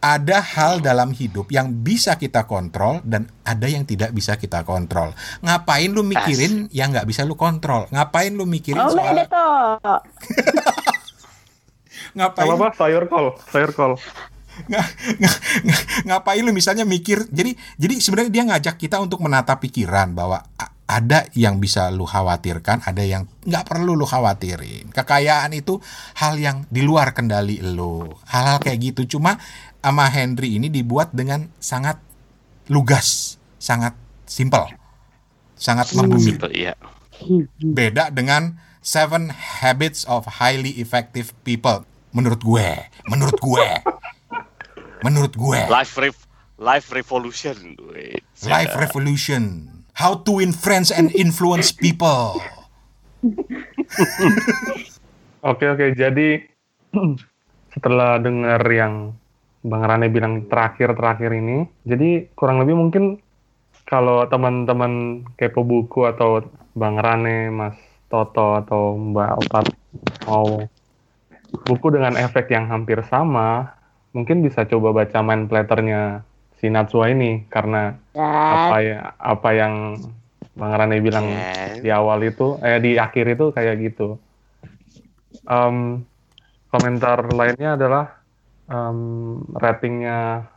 [0.00, 5.12] ada hal dalam hidup yang bisa kita kontrol dan ada yang tidak bisa kita kontrol.
[5.44, 7.84] Ngapain lu mikirin yang nggak bisa lu kontrol?
[7.92, 9.20] Ngapain lu mikirin oh, soal?
[12.16, 12.50] ngapain?
[12.50, 13.94] Apa, apa sayur call, sayur call.
[16.08, 17.24] ngapain lu misalnya mikir?
[17.32, 20.44] Jadi jadi sebenarnya dia ngajak kita untuk menata pikiran bahwa
[20.90, 24.90] ada yang bisa lu khawatirkan, ada yang nggak perlu lu khawatirin.
[24.90, 25.78] Kekayaan itu
[26.18, 28.10] hal yang di luar kendali lu.
[28.26, 29.16] Hal-hal kayak gitu.
[29.16, 29.38] Cuma
[29.78, 32.02] sama Henry ini dibuat dengan sangat
[32.66, 33.94] lugas, sangat
[34.26, 34.66] simple,
[35.54, 36.34] sangat membumi.
[36.50, 36.74] iya.
[37.62, 41.86] Beda dengan Seven Habits of Highly Effective People.
[42.10, 42.68] Menurut gue,
[43.06, 43.68] menurut gue,
[45.06, 45.60] menurut gue.
[45.70, 46.16] Life, rev
[46.60, 47.78] life revolution.
[48.44, 52.40] Life revolution How to win friends and influence people.
[55.44, 56.40] Oke oke, jadi
[57.76, 59.12] setelah dengar yang
[59.60, 63.04] Bang Rane bilang terakhir-terakhir ini, jadi kurang lebih mungkin
[63.84, 67.76] kalau teman-teman kepo buku atau Bang Rane, Mas
[68.08, 69.66] Toto atau Mbak Opat
[70.24, 70.64] mau
[71.66, 73.74] buku dengan efek yang hampir sama,
[74.14, 76.26] mungkin bisa coba baca main platternya
[76.60, 79.96] si Natsua ini karena apa ya apa yang
[80.52, 81.80] Bang Rane bilang yeah.
[81.80, 84.20] di awal itu eh di akhir itu kayak gitu.
[85.48, 86.04] Um,
[86.68, 88.20] komentar lainnya adalah
[88.68, 90.50] um, ratingnya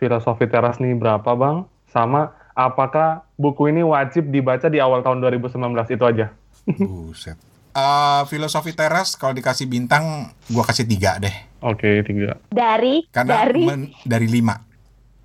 [0.00, 1.68] filosofi teras nih berapa bang?
[1.92, 5.60] Sama apakah buku ini wajib dibaca di awal tahun 2019
[5.92, 6.26] itu aja?
[6.66, 7.38] Buset.
[7.74, 11.34] Uh, filosofi teras kalau dikasih bintang gua kasih tiga deh.
[11.58, 12.38] Oke okay, tiga.
[12.54, 13.02] Dari?
[13.10, 13.64] Karena dari?
[13.66, 14.54] men, dari lima.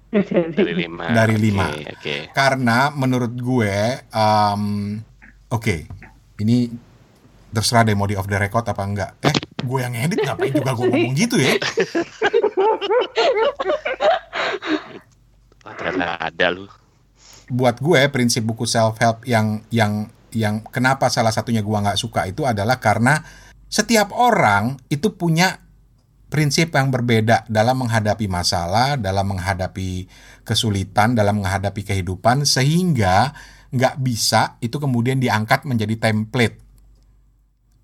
[0.09, 1.05] Dari lima.
[1.13, 1.69] Dari lima.
[1.69, 2.19] okay, okay.
[2.33, 4.97] karena menurut gue um,
[5.53, 5.85] oke okay,
[6.41, 6.73] ini
[7.53, 9.11] terserah deh mau di off the record apa enggak.
[9.21, 11.53] Eh gue yang edit ngapain juga gue ngomong gitu ya?
[15.61, 16.65] Ternyata ada lu.
[17.49, 22.25] Buat gue prinsip buku self help yang yang yang kenapa salah satunya gue nggak suka
[22.29, 23.21] itu adalah karena
[23.69, 25.61] setiap orang itu punya
[26.29, 30.05] prinsip yang berbeda dalam menghadapi masalah, dalam menghadapi
[30.45, 33.33] kesulitan, dalam menghadapi kehidupan, sehingga
[33.69, 36.57] nggak bisa itu kemudian diangkat menjadi template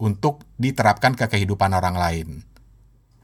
[0.02, 2.28] untuk diterapkan ke kehidupan orang lain.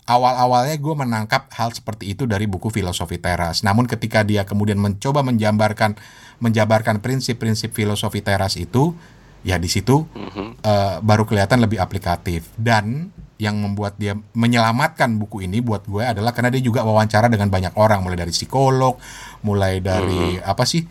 [0.10, 3.62] Awal-awalnya gue menangkap hal seperti itu dari buku Filosofi Teras.
[3.62, 5.96] Namun ketika dia kemudian mencoba menjabarkan
[6.42, 8.98] menjabarkan prinsip-prinsip filosofi teras itu,
[9.46, 10.66] ya di situ mm-hmm.
[10.66, 12.50] uh, baru kelihatan lebih aplikatif.
[12.58, 17.50] Dan yang membuat dia menyelamatkan buku ini buat gue adalah karena dia juga wawancara dengan
[17.50, 19.02] banyak orang mulai dari psikolog,
[19.42, 20.46] mulai dari hmm.
[20.46, 20.86] apa sih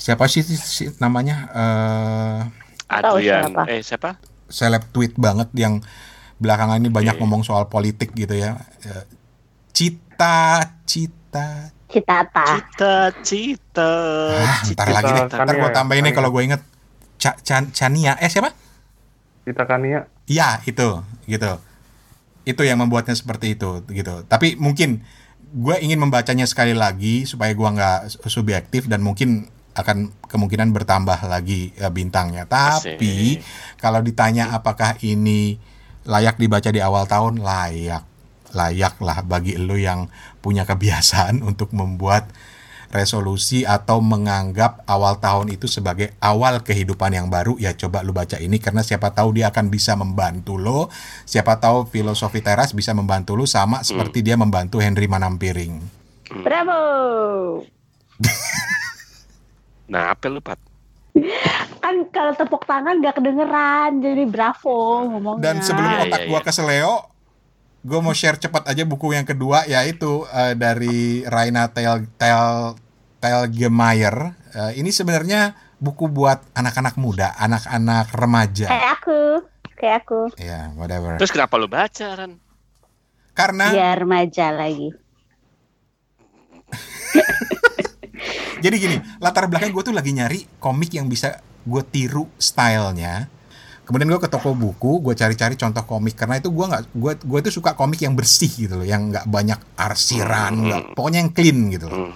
[0.00, 2.40] siapa sih, sih namanya uh,
[2.88, 4.16] Adrian eh siapa?
[4.48, 5.84] Seleb tweet banget yang
[6.44, 7.22] belakangan ini banyak okay.
[7.24, 8.60] ngomong soal politik gitu ya.
[8.84, 9.04] Eh,
[9.72, 12.42] cita cita Citata.
[12.58, 13.92] Cita cita.
[14.34, 15.24] Ah, ntar lagi deh.
[15.30, 16.62] Ntar gue tambahin nih kalau gue inget.
[17.22, 18.18] Ca Can Chania.
[18.18, 18.50] Eh siapa?
[19.46, 20.04] Cita Kania.
[20.26, 21.52] Iya itu gitu
[22.44, 25.00] itu yang membuatnya seperti itu gitu tapi mungkin
[25.54, 31.74] gue ingin membacanya sekali lagi supaya gue nggak subjektif dan mungkin akan kemungkinan bertambah lagi
[31.74, 33.40] ya, bintangnya tapi
[33.80, 35.58] kalau ditanya apakah ini
[36.04, 38.04] layak dibaca di awal tahun layak.
[38.54, 40.06] Layak lah bagi lo yang
[40.38, 42.30] punya kebiasaan untuk membuat
[42.94, 47.58] resolusi atau menganggap awal tahun itu sebagai awal kehidupan yang baru.
[47.58, 50.86] Ya coba lu baca ini karena siapa tahu dia akan bisa membantu lo.
[51.26, 53.86] Siapa tahu filosofi teras bisa membantu lo sama hmm.
[53.90, 55.82] seperti dia membantu Henry Manampiring.
[56.30, 56.80] Bravo!
[59.84, 60.56] Nah apa lu Pat
[61.78, 66.30] kan kalau tepuk tangan gak kedengeran jadi bravo ngomongnya dan sebelum iya, otak ya, ya,
[66.30, 66.94] gua keseleo
[67.84, 72.72] gue mau share cepat aja buku yang kedua yaitu uh, dari Raina Tel Tel
[73.20, 74.36] Telgemeier.
[74.52, 78.68] Uh, ini sebenarnya buku buat anak-anak muda, anak-anak remaja.
[78.68, 79.20] Kayak aku,
[79.80, 80.20] kayak aku.
[80.36, 81.16] Ya, yeah, whatever.
[81.16, 82.36] Terus kenapa lu baca, Ran?
[83.32, 84.92] Karena ya remaja lagi.
[88.64, 91.36] Jadi gini, latar belakang gue tuh lagi nyari komik yang bisa
[91.68, 93.28] gue tiru stylenya.
[93.84, 97.38] Kemudian gue ke toko buku gue cari-cari contoh komik karena itu gue nggak gue gue
[97.44, 101.58] itu suka komik yang bersih gitu loh yang nggak banyak arsiran nggak pokoknya yang clean
[101.68, 102.08] gitu loh.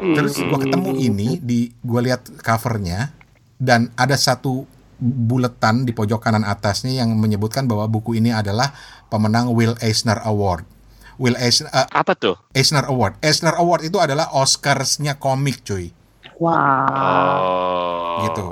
[0.00, 3.12] Terus gue ketemu ini di gue lihat covernya
[3.60, 4.64] dan ada satu
[4.96, 8.72] buletan di pojok kanan atasnya yang menyebutkan bahwa buku ini adalah
[9.12, 10.75] pemenang Will Eisner Award
[11.16, 12.36] Will Eisner uh, Apa tuh?
[12.50, 15.92] Eisner Award Eisner Award itu adalah Oscarsnya komik cuy
[16.36, 16.52] Wow.
[16.92, 18.16] Oh.
[18.22, 18.46] gitu.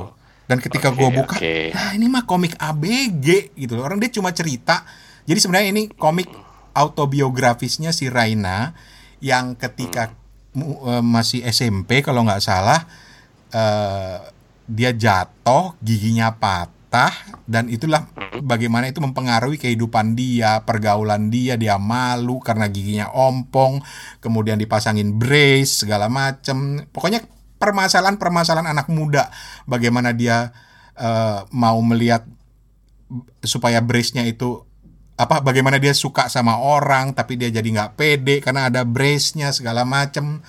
[0.45, 1.57] Dan ketika Oke, gua buka, oke.
[1.71, 3.85] nah ini mah komik ABG gitu loh.
[3.85, 4.85] Orang dia cuma cerita.
[5.25, 6.29] Jadi sebenarnya ini komik
[6.73, 8.73] autobiografisnya si Raina
[9.19, 10.13] yang ketika
[10.53, 12.85] mu- eh, masih SMP kalau nggak salah
[13.51, 14.17] eh,
[14.65, 16.73] dia jatuh, giginya patah
[17.45, 18.09] dan itulah
[18.41, 23.83] bagaimana itu mempengaruhi kehidupan dia, pergaulan dia, dia malu karena giginya ompong,
[24.23, 26.87] kemudian dipasangin brace segala macem.
[26.89, 27.27] Pokoknya
[27.59, 29.29] permasalahan-permasalahan anak muda,
[29.69, 30.55] bagaimana dia
[30.97, 32.25] eh, mau melihat
[33.45, 34.65] supaya brace-nya itu
[35.15, 39.87] apa bagaimana dia suka sama orang tapi dia jadi nggak pede karena ada brace-nya segala
[39.87, 40.43] macem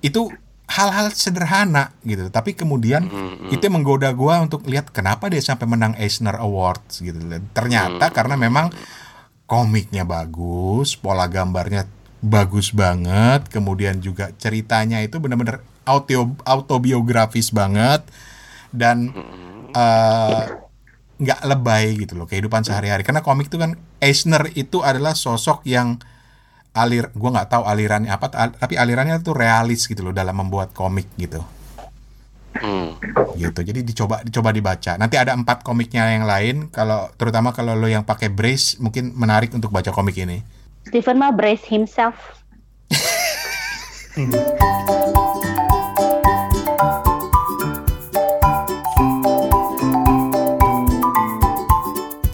[0.00, 0.32] itu
[0.70, 2.30] hal-hal sederhana gitu.
[2.30, 3.10] Tapi kemudian
[3.50, 7.18] itu yang menggoda gua untuk lihat kenapa dia sampai menang Eisner Awards gitu.
[7.50, 8.70] Ternyata karena memang
[9.50, 11.90] komiknya bagus pola gambarnya
[12.22, 18.06] bagus banget kemudian juga ceritanya itu benar-benar auto autobiografis banget
[18.70, 19.10] dan
[19.74, 20.42] eh,
[21.20, 23.02] nggak lebay gitu loh kehidupan sehari-hari.
[23.02, 26.00] Karena komik itu kan Eisner itu adalah sosok yang
[26.72, 30.70] alir gua nggak tahu alirannya apa ta- tapi alirannya tuh realis gitu loh dalam membuat
[30.70, 31.42] komik gitu
[32.50, 32.98] Hmm.
[33.38, 37.86] gitu jadi dicoba dicoba dibaca nanti ada empat komiknya yang lain kalau terutama kalau lo
[37.86, 40.42] yang pakai brace mungkin menarik untuk baca komik ini
[40.82, 42.18] Stephen mah brace himself.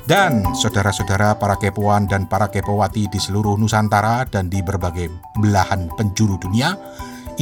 [0.06, 6.38] Dan saudara-saudara para kepoan dan para kepowati di seluruh Nusantara dan di berbagai belahan penjuru
[6.38, 6.78] dunia,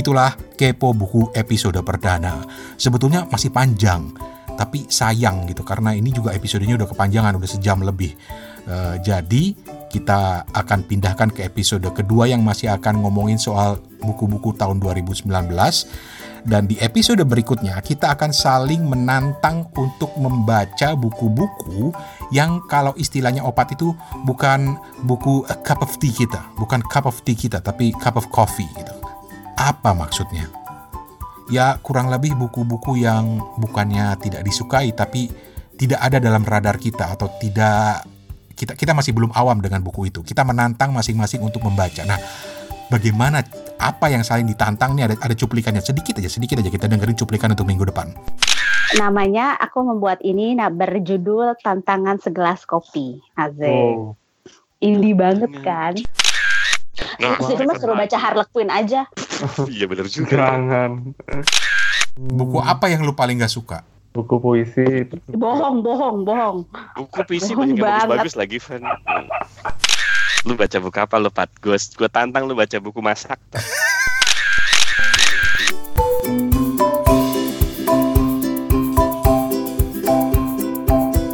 [0.01, 2.41] itulah Kepo Buku episode perdana.
[2.81, 4.17] Sebetulnya masih panjang,
[4.57, 8.17] tapi sayang gitu karena ini juga episodenya udah kepanjangan, udah sejam lebih.
[8.65, 9.53] Eh, jadi
[9.93, 15.29] kita akan pindahkan ke episode kedua yang masih akan ngomongin soal buku-buku tahun 2019
[16.45, 21.89] dan di episode berikutnya kita akan saling menantang untuk membaca buku-buku
[22.37, 23.97] yang kalau istilahnya opat itu
[24.29, 24.77] bukan
[25.09, 28.69] buku a cup of tea kita, bukan cup of tea kita tapi cup of coffee
[28.77, 28.93] gitu.
[29.57, 30.53] Apa maksudnya?
[31.49, 35.33] Ya kurang lebih buku-buku yang bukannya tidak disukai tapi
[35.81, 38.05] tidak ada dalam radar kita atau tidak
[38.53, 40.21] kita kita masih belum awam dengan buku itu.
[40.21, 42.05] Kita menantang masing-masing untuk membaca.
[42.05, 42.21] Nah,
[42.93, 43.41] bagaimana
[43.79, 47.51] apa yang saling ditantang nih ada ada cuplikannya sedikit aja sedikit aja kita dengerin cuplikan
[47.53, 48.15] untuk minggu depan.
[48.95, 53.19] Namanya aku membuat ini nah berjudul Tantangan Segelas Kopi.
[53.35, 53.71] Azek.
[53.71, 54.15] Oh.
[54.79, 55.97] Indie banget kan?
[57.19, 59.07] Nah, Stephen mah suruh baca Harlequin aja.
[59.75, 60.31] Iya benar juga.
[60.39, 60.91] Jangan.
[62.15, 63.83] Buku apa yang lu paling gak suka?
[64.15, 65.11] Buku puisi.
[65.35, 66.59] Bohong, bohong, bohong.
[66.95, 68.83] Buku puisi Bohong banyak bagus-bagus lagi, Van.
[70.45, 71.49] Lu baca buku apa lu, Pat?
[71.57, 73.41] Gue gue tantang lu baca buku masak.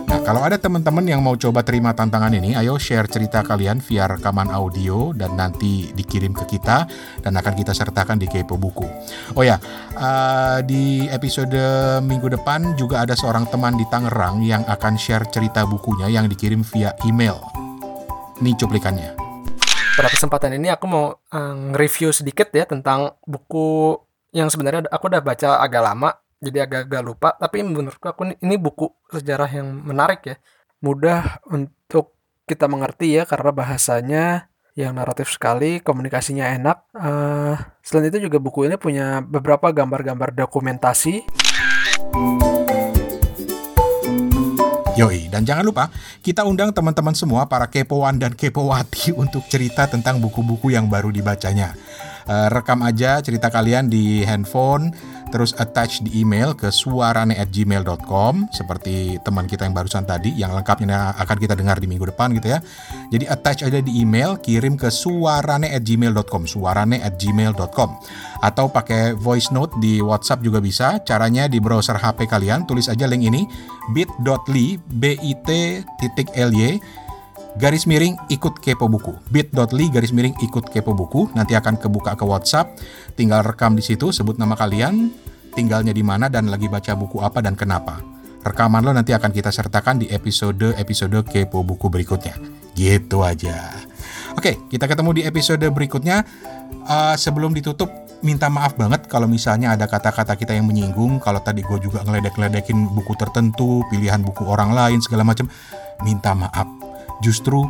[0.07, 4.07] Nah, kalau ada teman-teman yang mau coba terima tantangan ini, ayo share cerita kalian via
[4.07, 6.87] rekaman audio dan nanti dikirim ke kita
[7.19, 8.87] dan akan kita sertakan di Kepo Buku.
[9.35, 9.59] Oh ya,
[9.99, 11.59] eh, di episode
[12.07, 16.63] minggu depan juga ada seorang teman di Tangerang yang akan share cerita bukunya yang dikirim
[16.63, 17.70] via email.
[18.41, 19.16] Nih cuplikannya.
[19.91, 24.01] pada kesempatan ini aku mau eh, nge-review sedikit ya tentang buku
[24.32, 26.11] yang sebenarnya aku udah baca agak lama
[26.41, 30.36] jadi agak-agak lupa tapi menurutku aku ini- ini buku sejarah yang menarik ya
[30.80, 32.16] mudah untuk
[32.49, 34.24] kita mengerti ya karena bahasanya
[34.72, 41.28] yang naratif sekali komunikasinya enak Eh, selain itu juga buku ini punya beberapa gambar-gambar dokumentasi
[44.99, 45.86] Yoi, dan jangan lupa
[46.18, 51.78] kita undang teman-teman semua para kepoan dan kepowati untuk cerita tentang buku-buku yang baru dibacanya.
[52.26, 54.91] Eh, rekam aja cerita kalian di handphone,
[55.31, 61.37] terus attach di email ke suarane@gmail.com seperti teman kita yang barusan tadi, yang lengkapnya akan
[61.39, 62.59] kita dengar di minggu depan gitu ya.
[63.09, 67.91] Jadi attach aja di email, kirim ke suarane@gmail.com, suarane@gmail.com
[68.41, 70.99] atau pakai voice note di WhatsApp juga bisa.
[71.07, 73.47] Caranya di browser HP kalian tulis aja link ini
[73.95, 76.70] bit.ly bit.ly
[77.59, 82.23] garis miring ikut kepo buku bit.ly garis miring ikut kepo buku nanti akan kebuka ke
[82.23, 82.79] WhatsApp
[83.19, 85.11] tinggal rekam di situ sebut nama kalian
[85.53, 88.01] tinggalnya di mana, dan lagi baca buku apa dan kenapa.
[88.41, 92.41] Rekaman lo nanti akan kita sertakan di episode-episode Kepo Buku berikutnya.
[92.73, 93.69] Gitu aja.
[94.33, 96.25] Oke, kita ketemu di episode berikutnya.
[96.89, 97.93] Uh, sebelum ditutup,
[98.25, 101.21] minta maaf banget kalau misalnya ada kata-kata kita yang menyinggung.
[101.21, 105.45] Kalau tadi gue juga ngeledek-ledekin buku tertentu, pilihan buku orang lain, segala macam.
[106.01, 106.80] Minta maaf.
[107.21, 107.61] Justru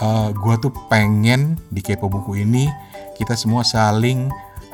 [0.00, 2.68] uh, gue tuh pengen di Kepo Buku ini
[3.16, 4.28] kita semua saling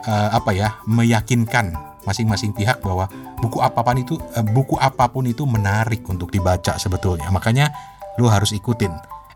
[0.06, 3.06] uh, apa ya meyakinkan masing-masing pihak bahwa
[3.38, 7.30] buku apa pun itu uh, buku apa pun itu menarik untuk dibaca sebetulnya.
[7.30, 7.70] Makanya
[8.18, 8.90] lu harus ikutin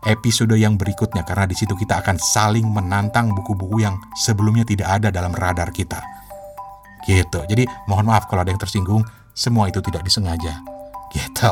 [0.05, 5.09] episode yang berikutnya karena di situ kita akan saling menantang buku-buku yang sebelumnya tidak ada
[5.09, 5.99] dalam radar kita.
[7.07, 7.39] Gitu.
[7.47, 10.76] Jadi mohon maaf kalau ada yang tersinggung, semua itu tidak disengaja.
[11.07, 11.51] Gitu.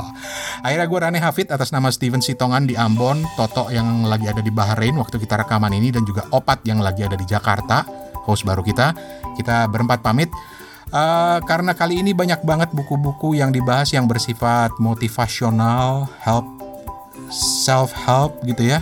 [0.62, 4.52] Akhirnya gue Rane Hafid atas nama Steven Sitongan di Ambon, Toto yang lagi ada di
[4.52, 7.88] Bahrain waktu kita rekaman ini dan juga Opat yang lagi ada di Jakarta,
[8.28, 8.92] host baru kita.
[9.40, 10.28] Kita berempat pamit.
[10.96, 16.46] Uh, karena kali ini banyak banget buku-buku yang dibahas yang bersifat motivasional, help,
[17.66, 18.80] self-help gitu ya.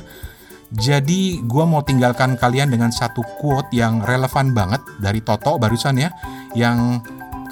[0.73, 6.09] Jadi gue mau tinggalkan kalian dengan satu quote yang relevan banget dari Toto barusan ya,
[6.57, 6.97] yang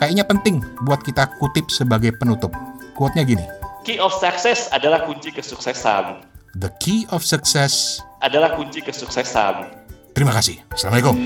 [0.01, 2.49] kayaknya penting buat kita kutip sebagai penutup.
[2.95, 3.45] Quote-nya gini.
[3.81, 6.21] Key of success adalah kunci kesuksesan.
[6.59, 9.71] The key of success adalah kunci kesuksesan.
[10.11, 10.59] Terima kasih.
[10.69, 11.23] Assalamualaikum.